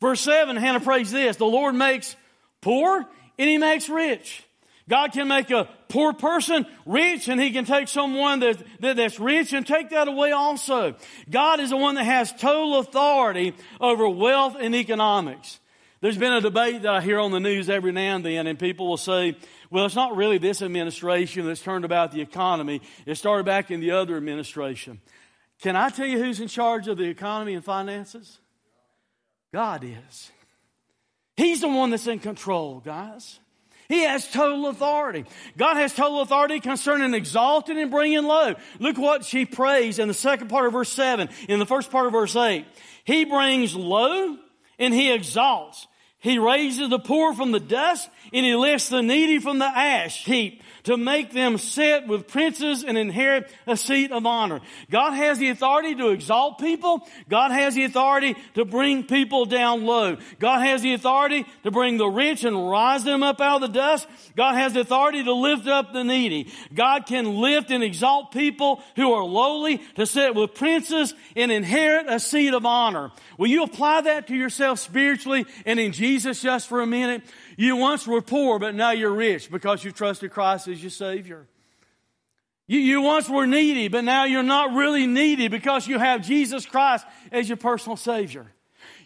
[0.00, 2.16] Verse 7, Hannah prays this The Lord makes
[2.60, 3.04] poor
[3.38, 4.44] and he makes rich.
[4.88, 9.18] God can make a poor person rich and he can take someone that, that, that's
[9.18, 10.94] rich and take that away also.
[11.28, 15.58] God is the one that has total authority over wealth and economics.
[16.00, 18.58] There's been a debate that I hear on the news every now and then and
[18.58, 19.36] people will say,
[19.70, 22.80] well, it's not really this administration that's turned about the economy.
[23.06, 25.00] It started back in the other administration.
[25.62, 28.38] Can I tell you who's in charge of the economy and finances?
[29.52, 30.30] God is.
[31.36, 33.40] He's the one that's in control, guys.
[33.88, 35.24] He has total authority.
[35.56, 38.54] God has total authority concerning exalting and bringing low.
[38.78, 42.06] Look what she prays in the second part of verse 7, in the first part
[42.06, 42.64] of verse 8.
[43.04, 44.36] He brings low
[44.78, 45.86] and he exalts.
[46.18, 50.24] He raises the poor from the dust and he lifts the needy from the ash
[50.24, 54.60] heap to make them sit with princes and inherit a seat of honor.
[54.90, 57.06] God has the authority to exalt people.
[57.28, 60.16] God has the authority to bring people down low.
[60.38, 63.78] God has the authority to bring the rich and rise them up out of the
[63.78, 64.06] dust.
[64.36, 66.52] God has the authority to lift up the needy.
[66.72, 72.06] God can lift and exalt people who are lowly to sit with princes and inherit
[72.08, 73.10] a seat of honor.
[73.38, 77.22] Will you apply that to yourself spiritually and in Jesus just for a minute?
[77.56, 81.46] You once were poor, but now you're rich because you trusted Christ as your Savior.
[82.68, 86.66] You, you once were needy, but now you're not really needy because you have Jesus
[86.66, 88.52] Christ as your personal Savior.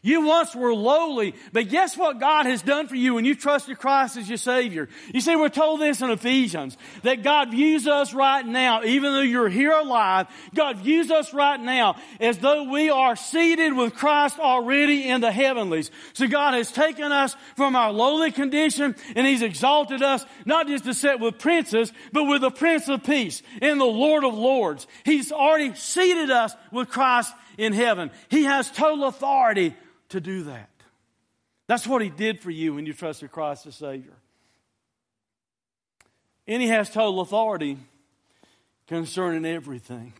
[0.02, 3.78] You once were lowly, but guess what God has done for you when you trusted
[3.78, 4.88] Christ as your Savior?
[5.12, 9.20] You see, we're told this in Ephesians, that God views us right now, even though
[9.20, 14.38] you're here alive, God views us right now as though we are seated with Christ
[14.38, 15.90] already in the heavenlies.
[16.14, 20.84] So God has taken us from our lowly condition and He's exalted us, not just
[20.84, 24.86] to sit with princes, but with the Prince of Peace and the Lord of Lords.
[25.04, 28.10] He's already seated us with Christ in heaven.
[28.30, 29.76] He has total authority
[30.08, 30.70] to do that.
[31.66, 34.14] That's what He did for you when you trusted Christ as Savior.
[36.48, 37.76] And He has total authority
[38.88, 40.14] concerning everything.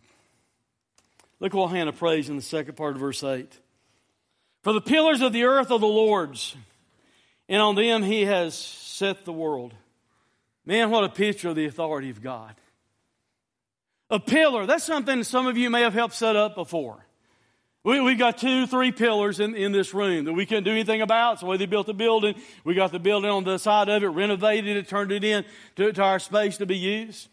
[1.39, 3.51] Look what Hannah prays in the second part of verse 8.
[4.61, 6.55] For the pillars of the earth are the Lord's,
[7.49, 9.73] and on them He has set the world.
[10.63, 12.53] Man, what a picture of the authority of God.
[14.11, 17.03] A pillar, that's something some of you may have helped set up before.
[17.83, 21.01] We, we got two, three pillars in, in this room that we couldn't do anything
[21.01, 21.39] about.
[21.39, 24.03] So, the way they built the building, we got the building on the side of
[24.03, 25.43] it, renovated it, turned it in
[25.77, 27.27] to, to our space to be used.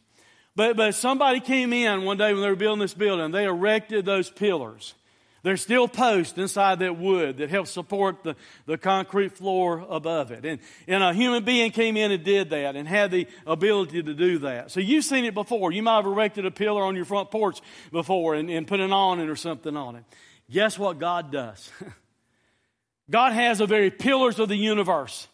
[0.57, 3.31] But, but somebody came in one day when they were building this building.
[3.31, 4.95] They erected those pillars.
[5.43, 8.35] There's still posts inside that wood that help support the,
[8.67, 10.45] the concrete floor above it.
[10.45, 14.15] And, and a human being came in and did that and had the ability to
[14.15, 14.73] do that.
[14.73, 15.71] So you've seen it before.
[15.71, 17.61] You might have erected a pillar on your front porch
[17.93, 20.05] before and, and put an awning or something on it.
[20.51, 21.71] Guess what God does?
[23.11, 25.29] God has the very pillars of the universe,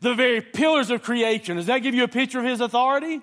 [0.00, 1.56] the very pillars of creation.
[1.56, 3.20] Does that give you a picture of His authority?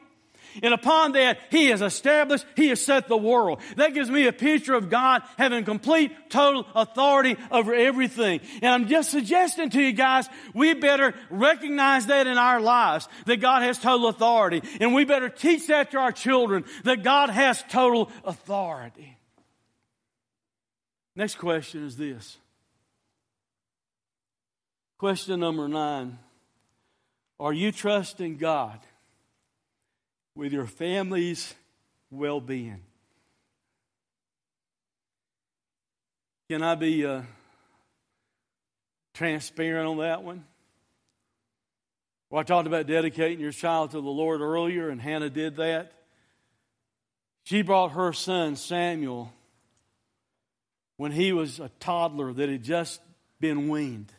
[0.62, 3.62] And upon that, He has established, He has set the world.
[3.78, 8.42] That gives me a picture of God having complete, total authority over everything.
[8.62, 13.38] And I'm just suggesting to you guys, we better recognize that in our lives, that
[13.38, 14.62] God has total authority.
[14.82, 19.18] And we better teach that to our children, that God has total authority.
[21.16, 22.38] Next question is this.
[24.98, 26.20] Question number nine
[27.40, 28.80] Are you trusting God
[30.36, 31.54] with your family's
[32.10, 32.82] well being?
[36.50, 37.22] Can I be uh,
[39.14, 40.46] transparent on that one?
[42.30, 45.92] Well, I talked about dedicating your child to the Lord earlier, and Hannah did that.
[47.44, 49.34] She brought her son Samuel
[51.02, 53.02] when he was a toddler that had just
[53.40, 54.14] been weaned.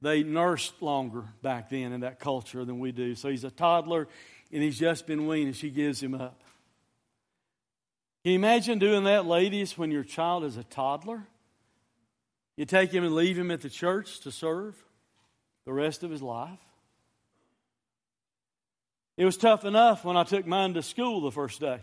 [0.00, 3.16] they nursed longer back then in that culture than we do.
[3.16, 4.06] So he's a toddler
[4.52, 6.44] and he's just been weaned and she gives him up.
[8.22, 11.26] Can you imagine doing that, ladies, when your child is a toddler?
[12.56, 14.80] You take him and leave him at the church to serve
[15.64, 16.60] the rest of his life.
[19.16, 21.80] It was tough enough when I took mine to school the first day.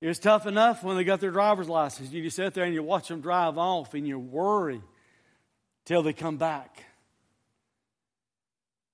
[0.00, 2.10] It was tough enough when they got their driver's license.
[2.12, 4.82] You just sit there and you watch them drive off and you worry
[5.86, 6.84] till they come back.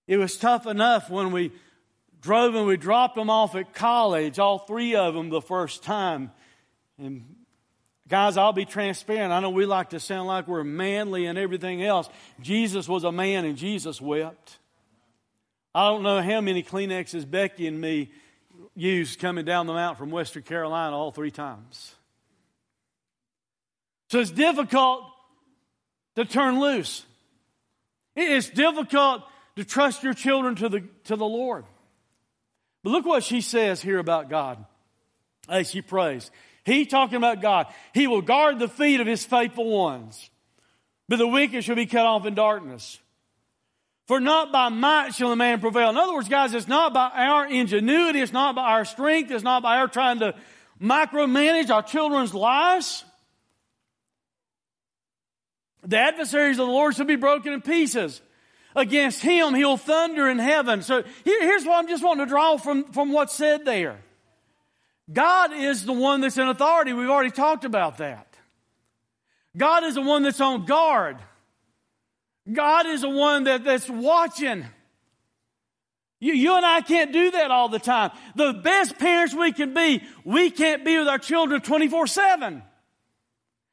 [0.06, 1.52] It was tough enough when we
[2.20, 6.30] drove and we dropped them off at college, all three of them the first time.
[6.98, 7.34] And
[8.08, 9.32] guys, I'll be transparent.
[9.32, 12.08] I know we like to sound like we're manly and everything else.
[12.40, 14.58] Jesus was a man and Jesus wept.
[15.74, 18.10] I don't know how many Kleenexes Becky and me
[18.74, 21.94] used coming down the mountain from Western Carolina all three times.
[24.10, 25.04] So it's difficult
[26.16, 27.04] to turn loose.
[28.14, 29.22] It's difficult
[29.56, 31.64] to trust your children to the, to the Lord.
[32.82, 34.64] But look what she says here about God
[35.48, 36.30] as she prays.
[36.64, 37.66] He talking about God.
[37.94, 40.30] He will guard the feet of his faithful ones,
[41.08, 42.98] but the wicked shall be cut off in darkness.
[44.12, 45.88] For not by might shall a man prevail.
[45.88, 49.42] In other words, guys, it's not by our ingenuity, it's not by our strength, it's
[49.42, 50.34] not by our trying to
[50.78, 53.06] micromanage our children's lives.
[55.82, 58.20] The adversaries of the Lord shall be broken in pieces.
[58.76, 60.82] Against him, he'll thunder in heaven.
[60.82, 63.98] So here, here's what I'm just wanting to draw from, from what's said there.
[65.10, 66.92] God is the one that's in authority.
[66.92, 68.36] We've already talked about that.
[69.56, 71.16] God is the one that's on guard.
[72.50, 74.64] God is the one that, that's watching.
[76.20, 78.10] You, you and I can't do that all the time.
[78.34, 82.62] The best parents we can be, we can't be with our children 24 7.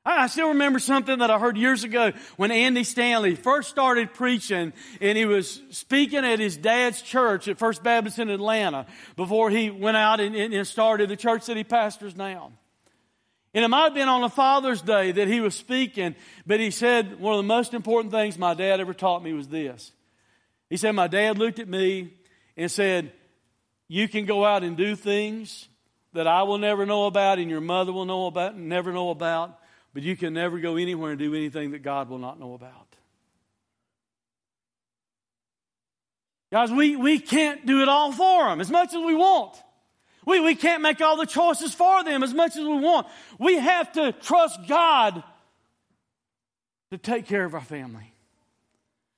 [0.05, 4.73] I still remember something that I heard years ago when Andy Stanley first started preaching
[5.01, 9.69] and he was speaking at his dad's church at First Baptist in Atlanta before he
[9.69, 12.53] went out and, and started the church that he pastors now.
[13.53, 16.69] And it might have been on a Father's Day that he was speaking, but he
[16.69, 19.91] said one of the most important things my dad ever taught me was this.
[20.69, 22.13] He said, My dad looked at me
[22.55, 23.11] and said,
[23.87, 25.67] You can go out and do things
[26.13, 29.59] that I will never know about and your mother will know about never know about,
[29.93, 32.89] but you can never go anywhere and do anything that God will not know about.
[36.51, 39.55] Guys, we, we can't do it all for them as much as we want.
[40.29, 43.07] We, we can't make all the choices for them as much as we want.
[43.39, 45.23] We have to trust God
[46.91, 48.13] to take care of our family.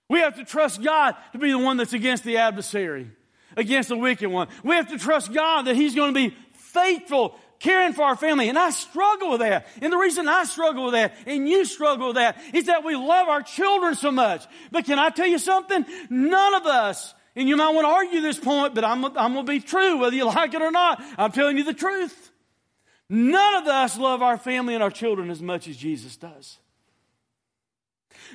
[0.10, 3.12] We have to trust God to be the one that's against the adversary,
[3.58, 4.48] against the wicked one.
[4.64, 8.48] We have to trust God that He's going to be faithful caring for our family.
[8.48, 9.68] And I struggle with that.
[9.82, 12.96] And the reason I struggle with that and you struggle with that is that we
[12.96, 14.46] love our children so much.
[14.72, 15.86] But can I tell you something?
[16.10, 19.46] None of us, and you might want to argue this point, but I'm, I'm going
[19.46, 21.02] to be true whether you like it or not.
[21.18, 22.32] I'm telling you the truth.
[23.10, 26.58] None of us love our family and our children as much as Jesus does.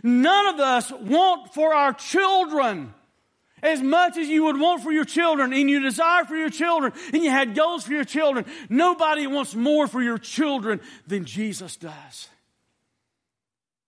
[0.02, 2.92] None of us want for our children
[3.62, 6.92] as much as you would want for your children and you desire for your children
[7.12, 8.44] and you had goals for your children.
[8.68, 12.28] Nobody wants more for your children than Jesus does.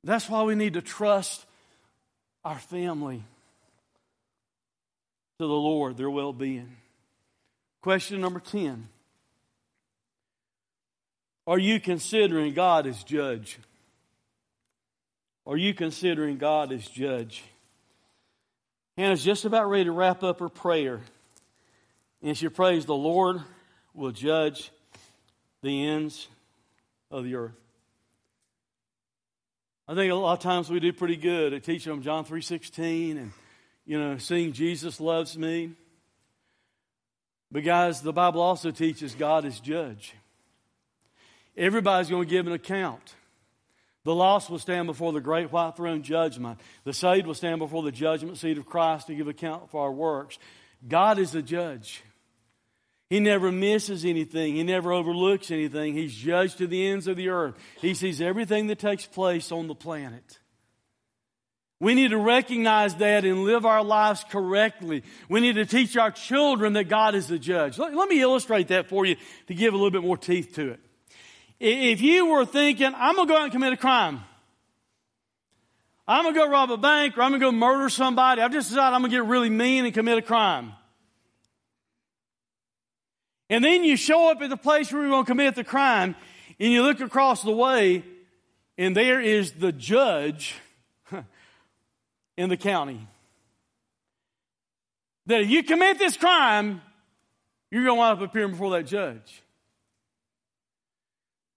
[0.04, 1.44] That's why we need to trust
[2.44, 3.22] our family
[5.39, 6.76] to the Lord, their well being.
[7.80, 8.89] Question number 10
[11.47, 13.59] Are you considering God as judge?
[15.47, 17.45] Are you considering God as judge?
[18.97, 21.01] Hannah's just about ready to wrap up her prayer.
[22.20, 23.41] And she prays, The Lord
[23.95, 24.72] will judge
[25.62, 26.26] the ends
[27.12, 27.55] of the earth.
[29.86, 33.12] I think a lot of times we do pretty good at teaching them John 3.16
[33.12, 33.32] and,
[33.89, 35.70] you know, seeing Jesus loves me.
[37.51, 40.14] But guys, the Bible also teaches God is judge.
[41.57, 43.14] Everybody's going to give an account.
[44.05, 46.61] The lost will stand before the great white throne judgment.
[46.84, 49.93] The saved will stand before the judgment seat of Christ to give account for our
[49.93, 50.39] works.
[50.86, 52.05] God is the judge.
[53.09, 54.55] He never misses anything.
[54.55, 55.95] He never overlooks anything.
[55.95, 57.55] He's judged to the ends of the earth.
[57.80, 60.39] He sees everything that takes place on the planet.
[61.81, 65.05] We need to recognize that and live our lives correctly.
[65.29, 67.79] We need to teach our children that God is the judge.
[67.79, 69.16] Let, let me illustrate that for you
[69.47, 70.81] to give a little bit more teeth to it.
[71.61, 74.20] If you were thinking, I'm going to go out and commit a crime,
[76.07, 78.53] I'm going to go rob a bank or I'm going to go murder somebody, I've
[78.53, 80.72] just decided I'm going to get really mean and commit a crime.
[83.51, 86.16] And then you show up at the place where you're going to commit the crime
[86.59, 88.05] and you look across the way
[88.76, 90.57] and there is the judge
[92.39, 93.07] in the county.
[95.26, 96.80] That if you commit this crime,
[97.70, 99.43] you're going to wind up appearing before that judge.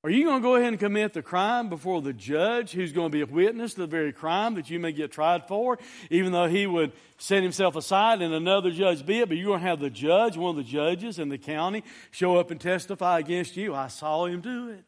[0.04, 3.12] Are you going to go ahead and commit the crime before the judge who's going
[3.12, 5.78] to be a witness to the very crime that you may get tried for,
[6.10, 9.30] even though he would set himself aside and another judge be it?
[9.30, 12.38] But you're going to have the judge, one of the judges in the county, show
[12.38, 13.76] up and testify against you.
[13.76, 14.84] I saw him do it.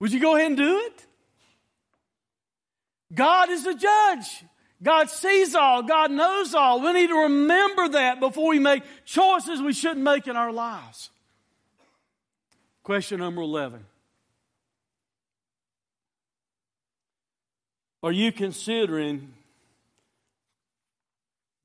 [0.00, 1.06] Would you go ahead and do it?
[3.14, 4.44] God is the judge.
[4.82, 5.82] God sees all.
[5.82, 6.82] God knows all.
[6.82, 11.10] We need to remember that before we make choices we shouldn't make in our lives.
[12.82, 13.84] Question number 11.
[18.02, 19.32] Are you considering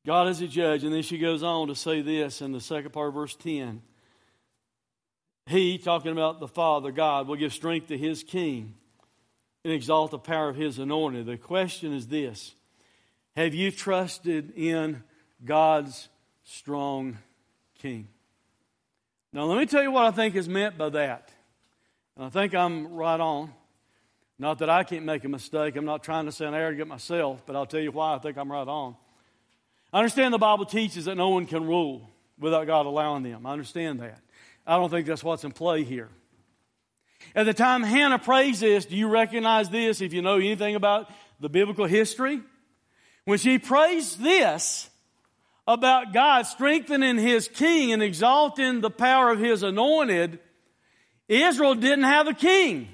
[0.05, 0.83] God as a judge?
[0.83, 3.81] And then she goes on to say this in the second part of verse 10.
[5.47, 8.73] He, talking about the Father, God, will give strength to his king
[9.63, 11.25] and exalt the power of his anointing.
[11.25, 12.55] The question is this
[13.35, 15.03] Have you trusted in
[15.43, 16.09] God's
[16.43, 17.17] strong
[17.79, 18.07] king?
[19.31, 21.31] Now, let me tell you what I think is meant by that.
[22.17, 23.53] And I think I'm right on.
[24.37, 25.75] Not that I can't make a mistake.
[25.75, 28.51] I'm not trying to sound arrogant myself, but I'll tell you why I think I'm
[28.51, 28.95] right on.
[29.93, 32.09] I understand the Bible teaches that no one can rule
[32.39, 33.45] without God allowing them.
[33.45, 34.19] I understand that.
[34.67, 36.09] I don't think that's what's in play here.
[37.35, 41.09] At the time Hannah prays this, do you recognize this if you know anything about
[41.39, 42.41] the biblical history?
[43.31, 44.89] When she prays this,
[45.65, 50.37] about God strengthening his king and exalting the power of his anointed,
[51.29, 52.89] Israel didn't have a king.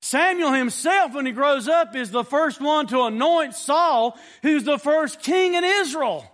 [0.00, 4.78] Samuel himself, when he grows up, is the first one to anoint Saul, who's the
[4.78, 6.24] first king in Israel.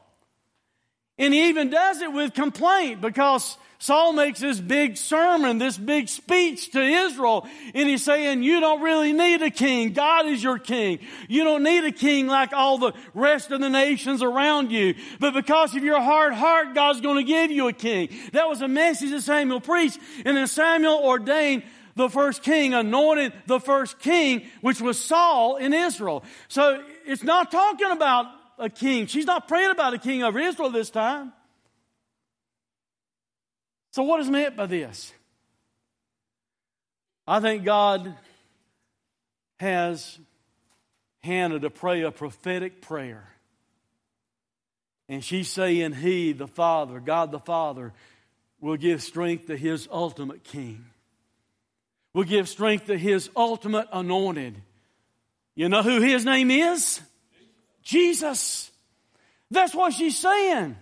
[1.18, 6.08] And he even does it with complaint because Saul makes this big sermon, this big
[6.08, 9.92] speech to Israel, and he's saying, You don't really need a king.
[9.92, 11.00] God is your king.
[11.28, 14.94] You don't need a king like all the rest of the nations around you.
[15.20, 18.08] But because of your hard heart, God's going to give you a king.
[18.32, 21.62] That was a message that Samuel preached, and then Samuel ordained
[21.94, 26.24] the first king, anointed the first king, which was Saul in Israel.
[26.48, 28.28] So it's not talking about
[28.58, 29.08] a king.
[29.08, 31.34] She's not praying about a king over Israel this time.
[33.94, 35.12] So, what is meant by this?
[37.28, 38.12] I think God
[39.60, 40.18] has
[41.22, 43.28] Hannah to pray a prophetic prayer.
[45.08, 47.92] And she's saying, He, the Father, God the Father,
[48.60, 50.84] will give strength to His ultimate King,
[52.14, 54.56] will give strength to His ultimate anointed.
[55.54, 57.00] You know who His name is?
[57.84, 58.72] Jesus.
[59.52, 60.74] That's what she's saying.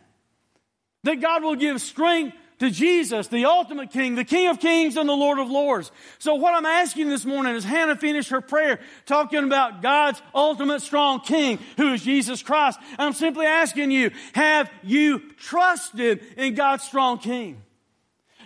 [1.04, 5.08] That God will give strength to Jesus, the ultimate King, the King of Kings and
[5.08, 5.90] the Lord of Lords.
[6.20, 10.80] So what I'm asking this morning is Hannah finished her prayer talking about God's ultimate
[10.80, 12.78] strong King, who is Jesus Christ.
[13.00, 17.60] I'm simply asking you, have you trusted in God's strong King?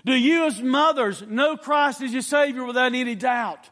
[0.06, 3.68] Do you as mothers know Christ as your Savior without any doubt?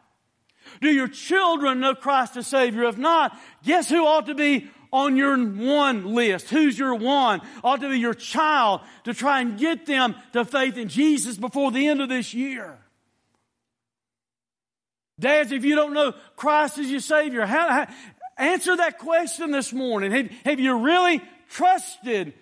[0.83, 2.85] Do your children know Christ as Savior?
[2.85, 6.49] If not, guess who ought to be on your one list.
[6.51, 7.41] Who's your one?
[7.65, 11.73] Ought to be your child to try and get them to faith in Jesus before
[11.73, 12.79] the end of this year.
[15.19, 17.87] Dads, if you don't know Christ as your Savior, how, how,
[18.39, 20.13] answer that question this morning.
[20.13, 21.21] Have, have you really
[21.51, 22.33] trusted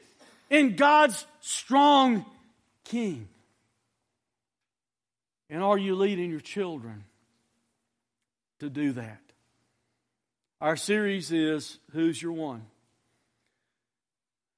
[0.50, 2.26] in God's strong
[2.84, 3.28] King?
[5.48, 7.04] And are you leading your children
[8.60, 9.21] to do that?
[10.62, 12.62] Our series is Who's Your One?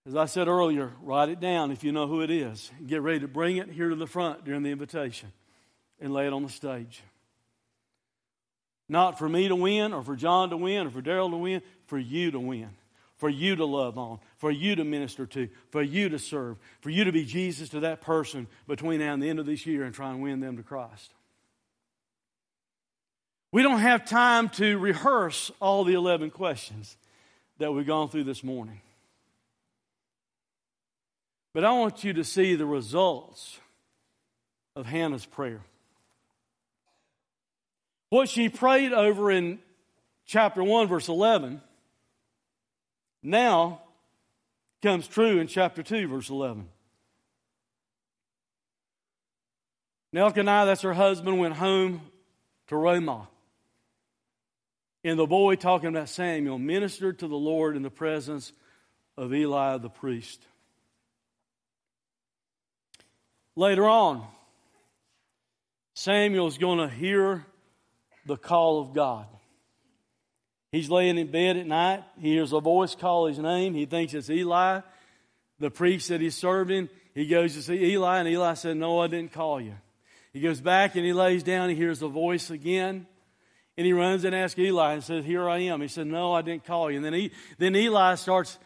[0.06, 2.70] As I said earlier, write it down if you know who it is.
[2.86, 5.32] Get ready to bring it here to the front during the invitation
[5.98, 7.02] and lay it on the stage.
[8.86, 11.62] Not for me to win or for John to win or for Daryl to win,
[11.86, 12.68] for you to win,
[13.16, 16.90] for you to love on, for you to minister to, for you to serve, for
[16.90, 19.84] you to be Jesus to that person between now and the end of this year
[19.84, 21.14] and try and win them to Christ.
[23.54, 26.96] We don't have time to rehearse all the 11 questions
[27.58, 28.80] that we've gone through this morning.
[31.52, 33.60] But I want you to see the results
[34.74, 35.60] of Hannah's prayer.
[38.08, 39.60] What she prayed over in
[40.26, 41.62] chapter 1, verse 11,
[43.22, 43.82] now
[44.82, 46.66] comes true in chapter 2, verse 11.
[50.12, 52.00] Now, Elkanah, that's her husband, went home
[52.66, 53.28] to Ramah.
[55.04, 58.52] And the boy, talking about Samuel, ministered to the Lord in the presence
[59.18, 60.42] of Eli the priest.
[63.54, 64.26] Later on,
[65.92, 67.44] Samuel's going to hear
[68.24, 69.26] the call of God.
[70.72, 72.02] He's laying in bed at night.
[72.18, 73.74] He hears a voice call his name.
[73.74, 74.80] He thinks it's Eli,
[75.60, 76.88] the priest that he's serving.
[77.14, 79.74] He goes to see Eli, and Eli said, No, I didn't call you.
[80.32, 81.68] He goes back and he lays down.
[81.68, 83.06] He hears the voice again.
[83.76, 85.80] And he runs and asks Eli and says, Here I am.
[85.80, 86.96] He said, No, I didn't call you.
[86.96, 88.58] And then, he, then Eli starts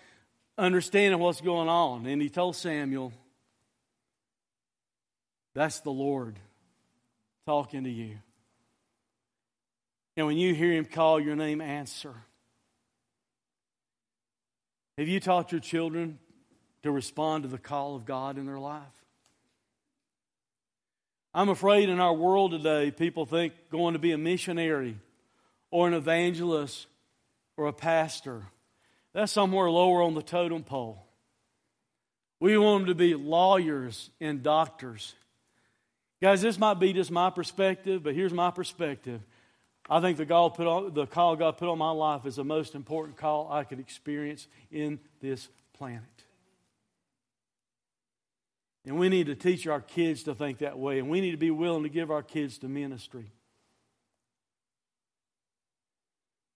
[0.59, 2.07] understanding what's going on.
[2.07, 3.13] And he told Samuel,
[5.55, 6.39] That's the Lord
[7.47, 8.19] talking to you.
[10.17, 12.15] And when you hear him call your name, answer.
[14.99, 16.19] Have you taught your children
[16.83, 18.83] to respond to the call of God in their life?
[21.35, 24.97] I'm afraid in our world today, people think going to be a missionary
[25.71, 26.87] or an evangelist
[27.57, 28.43] or a pastor,
[29.13, 31.05] that's somewhere lower on the totem pole.
[32.41, 35.15] We want them to be lawyers and doctors.
[36.23, 39.21] Guys, this might be just my perspective, but here's my perspective.
[39.91, 42.45] I think the call, put on, the call God put on my life is the
[42.45, 46.03] most important call I could experience in this planet.
[48.89, 51.37] And we need to teach our kids to think that way, and we need to
[51.37, 53.31] be willing to give our kids to ministry.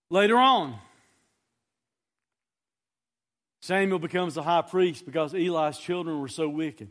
[0.09, 0.79] Later on,
[3.61, 6.89] Samuel becomes the high priest because Eli's children were so wicked.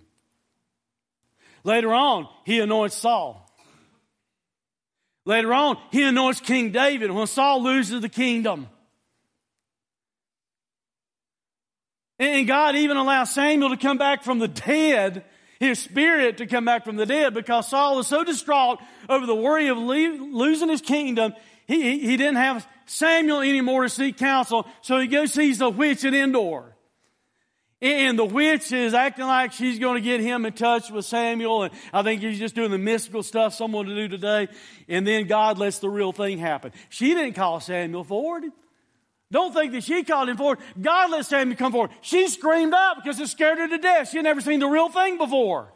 [1.64, 3.50] Later on, he anoints Saul.
[5.24, 8.68] Later on, he anoints King David when Saul loses the kingdom.
[12.20, 15.24] And God even allows Samuel to come back from the dead,
[15.62, 19.34] his spirit to come back from the dead, because Saul was so distraught over the
[19.34, 21.34] worry of losing his kingdom,
[21.66, 26.04] he, he, didn't have Samuel anymore to seek counsel, so he goes sees the witch
[26.04, 26.76] at Endor.
[27.80, 31.64] And the witch is acting like she's going to get him in touch with Samuel.
[31.64, 34.46] And I think he's just doing the mystical stuff someone to do today.
[34.88, 36.70] And then God lets the real thing happen.
[36.90, 38.44] She didn't call Samuel forward.
[39.32, 40.58] Don't think that she called him forward.
[40.80, 41.90] God let Samuel come forward.
[42.02, 44.10] She screamed out because it scared her to death.
[44.10, 45.72] She had never seen the real thing before.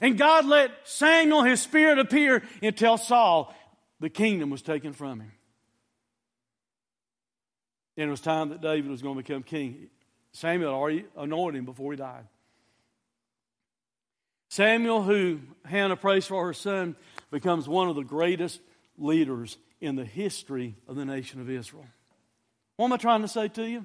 [0.00, 3.54] And God let Samuel, his spirit, appear and tell Saul
[4.00, 5.32] the kingdom was taken from him.
[7.98, 9.90] And it was time that David was going to become king.
[10.32, 12.24] Samuel already anointed him before he died.
[14.48, 16.96] Samuel, who Hannah prays for her son,
[17.30, 18.60] becomes one of the greatest
[18.96, 21.84] leaders in the history of the nation of Israel.
[22.80, 23.84] What am I trying to say to you?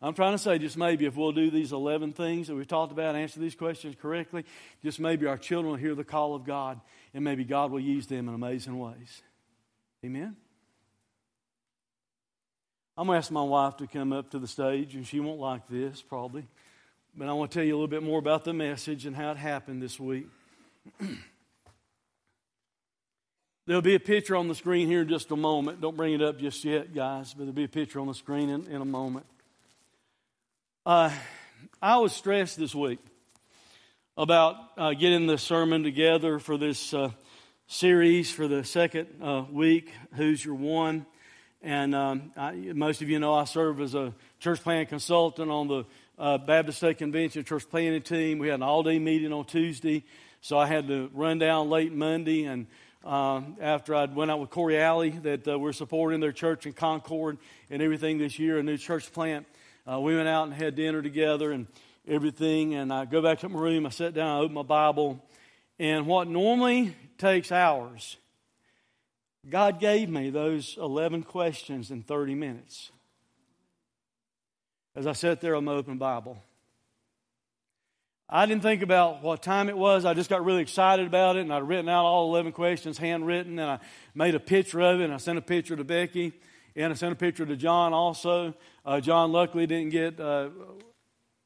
[0.00, 2.90] I'm trying to say just maybe if we'll do these 11 things that we've talked
[2.90, 4.46] about, answer these questions correctly,
[4.82, 6.80] just maybe our children will hear the call of God
[7.12, 9.20] and maybe God will use them in amazing ways.
[10.02, 10.36] Amen?
[12.96, 15.38] I'm going to ask my wife to come up to the stage, and she won't
[15.38, 16.46] like this probably.
[17.14, 19.32] But I want to tell you a little bit more about the message and how
[19.32, 20.28] it happened this week.
[23.70, 25.80] There'll be a picture on the screen here in just a moment.
[25.80, 28.50] Don't bring it up just yet, guys, but there'll be a picture on the screen
[28.50, 29.26] in, in a moment.
[30.84, 31.12] Uh,
[31.80, 32.98] I was stressed this week
[34.16, 37.10] about uh, getting the sermon together for this uh,
[37.68, 41.06] series for the second uh, week, Who's Your One?
[41.62, 45.68] And um, I, most of you know I serve as a church planting consultant on
[45.68, 45.84] the
[46.18, 48.40] uh, Baptist State Convention church planting team.
[48.40, 50.02] We had an all day meeting on Tuesday,
[50.40, 52.46] so I had to run down late Monday.
[52.46, 52.66] And
[53.04, 56.72] uh, after I went out with Corey Alley, that uh, we're supporting their church in
[56.72, 57.38] Concord
[57.70, 59.46] and everything this year, a new church plant,
[59.90, 61.66] uh, we went out and had dinner together and
[62.06, 62.74] everything.
[62.74, 65.24] And I go back to my room, I sat down, I open my Bible,
[65.78, 68.16] and what normally takes hours
[69.48, 72.90] God gave me those 11 questions in 30 minutes.
[74.94, 76.42] As I sat there on my open Bible,
[78.32, 80.04] I didn't think about what time it was.
[80.04, 83.58] I just got really excited about it, and I'd written out all 11 questions handwritten,
[83.58, 83.78] and I
[84.14, 86.32] made a picture of it, and I sent a picture to Becky,
[86.76, 88.54] and I sent a picture to John also.
[88.86, 90.50] Uh, John luckily didn't get uh,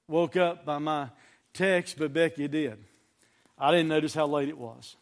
[0.09, 1.09] woke up by my
[1.55, 2.77] text, but Becky did.
[3.57, 4.95] I didn't notice how late it was.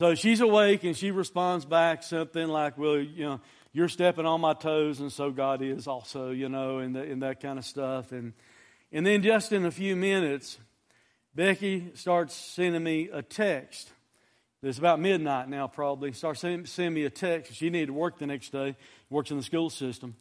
[0.00, 3.40] So she's awake and she responds back something like, Well, you know,
[3.72, 7.40] you're stepping on my toes, and so God is also, you know, and, and that
[7.40, 8.12] kind of stuff.
[8.12, 8.34] And,
[8.92, 10.58] and then just in a few minutes,
[11.34, 13.90] Becky starts sending me a text.
[14.62, 16.12] It's about midnight now, probably.
[16.12, 17.54] Starts sending, me a text.
[17.54, 18.76] She needed to work the next day,
[19.08, 20.16] works in the school system,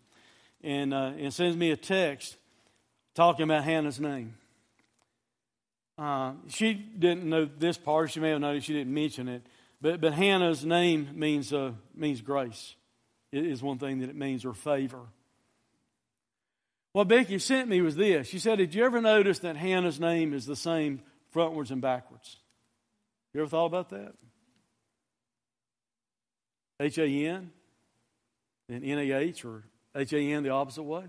[0.64, 2.38] and, uh, and sends me a text
[3.16, 4.36] talking about Hannah's name.
[5.98, 8.12] Uh, she didn't know this part.
[8.12, 9.42] She may have noticed she didn't mention it.
[9.82, 12.76] But, but Hannah's name means, uh, means grace,
[13.32, 15.02] it is one thing that it means, or favor.
[16.98, 18.26] What Becky sent me was this.
[18.28, 22.38] She said, Did you ever notice that Hannah's name is the same frontwards and backwards?
[23.36, 24.14] You ever thought about that?
[26.80, 27.52] H A N
[28.68, 31.04] than NAH or HAN the opposite way.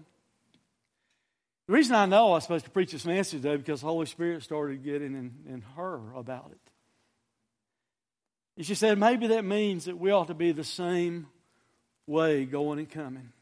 [1.69, 4.05] The reason I know I was supposed to preach this message today because the Holy
[4.05, 6.71] Spirit started getting in, in her about it.
[8.59, 11.29] And she said, maybe that means that we ought to be the same
[12.07, 13.33] way going and coming.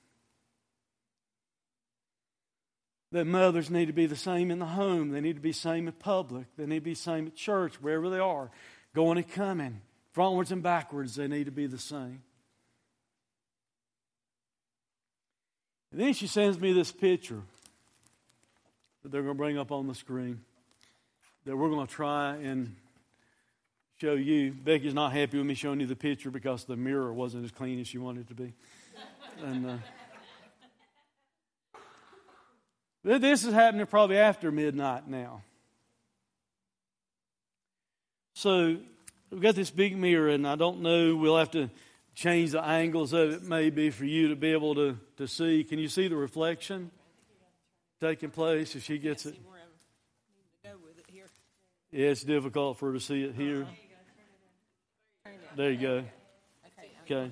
[3.17, 5.09] That mothers need to be the same in the home.
[5.09, 6.45] They need to be same in public.
[6.59, 8.51] They need to be same at church, wherever they are,
[8.95, 9.81] going and coming.
[10.15, 12.21] Frontwards and backwards, they need to be the same.
[15.91, 17.41] And then she sends me this picture
[19.03, 20.43] that they're going to bring up on the screen
[21.47, 22.77] that we're going to try and
[23.99, 24.53] show you.
[24.53, 27.81] Becky's not happy with me showing you the picture because the mirror wasn't as clean
[27.81, 28.53] as she wanted it to be.
[29.43, 29.77] And uh,
[33.07, 35.43] this is happening probably after midnight now.
[38.35, 38.77] So
[39.31, 41.71] we've got this big mirror, and I don't know, we'll have to
[42.15, 45.63] change the angles of it maybe for you to be able to, to see.
[45.65, 46.91] Can you see the reflection
[48.01, 49.37] taking place if she gets it?
[51.93, 53.67] Yeah, it's difficult for her to see it here.
[55.55, 56.05] There you go.
[57.05, 57.31] Okay.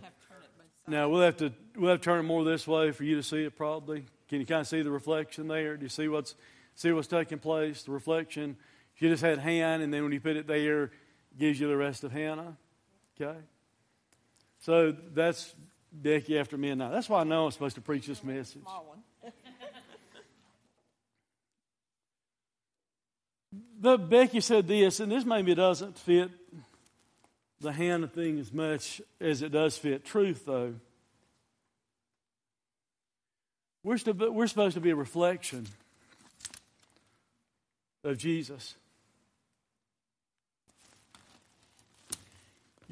[0.87, 3.23] Now we'll have to we'll have to turn it more this way for you to
[3.23, 4.05] see it probably.
[4.29, 5.77] Can you kind of see the reflection there?
[5.77, 6.35] Do you see what's
[6.75, 7.83] see what's taking place?
[7.83, 8.57] The reflection.
[8.95, 10.91] She just had Hannah, and then when you put it there, it
[11.39, 12.57] gives you the rest of Hannah.
[13.21, 13.37] Okay.
[14.61, 15.55] So that's
[15.93, 16.93] Becky after midnight.
[16.93, 18.63] That's why I know I'm supposed to preach this message.
[23.81, 26.31] but Becky said this, and this maybe doesn't fit
[27.61, 30.75] the Hannah thing as much as it does fit truth, though.
[33.85, 33.99] We're,
[34.31, 35.67] we're supposed to be a reflection
[38.03, 38.75] of Jesus.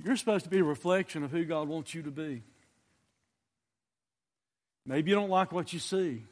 [0.05, 2.43] You're supposed to be a reflection of who God wants you to be.
[4.85, 6.23] Maybe you don't like what you see.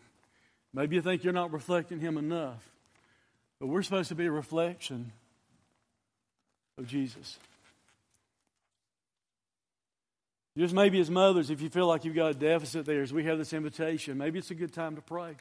[0.75, 2.69] Maybe you think you're not reflecting Him enough.
[3.61, 5.13] But we're supposed to be a reflection
[6.77, 7.39] of Jesus.
[10.59, 13.25] Just maybe as mothers, if you feel like you've got a deficit there, as we
[13.25, 15.37] have this invitation, maybe it's a good time to pray.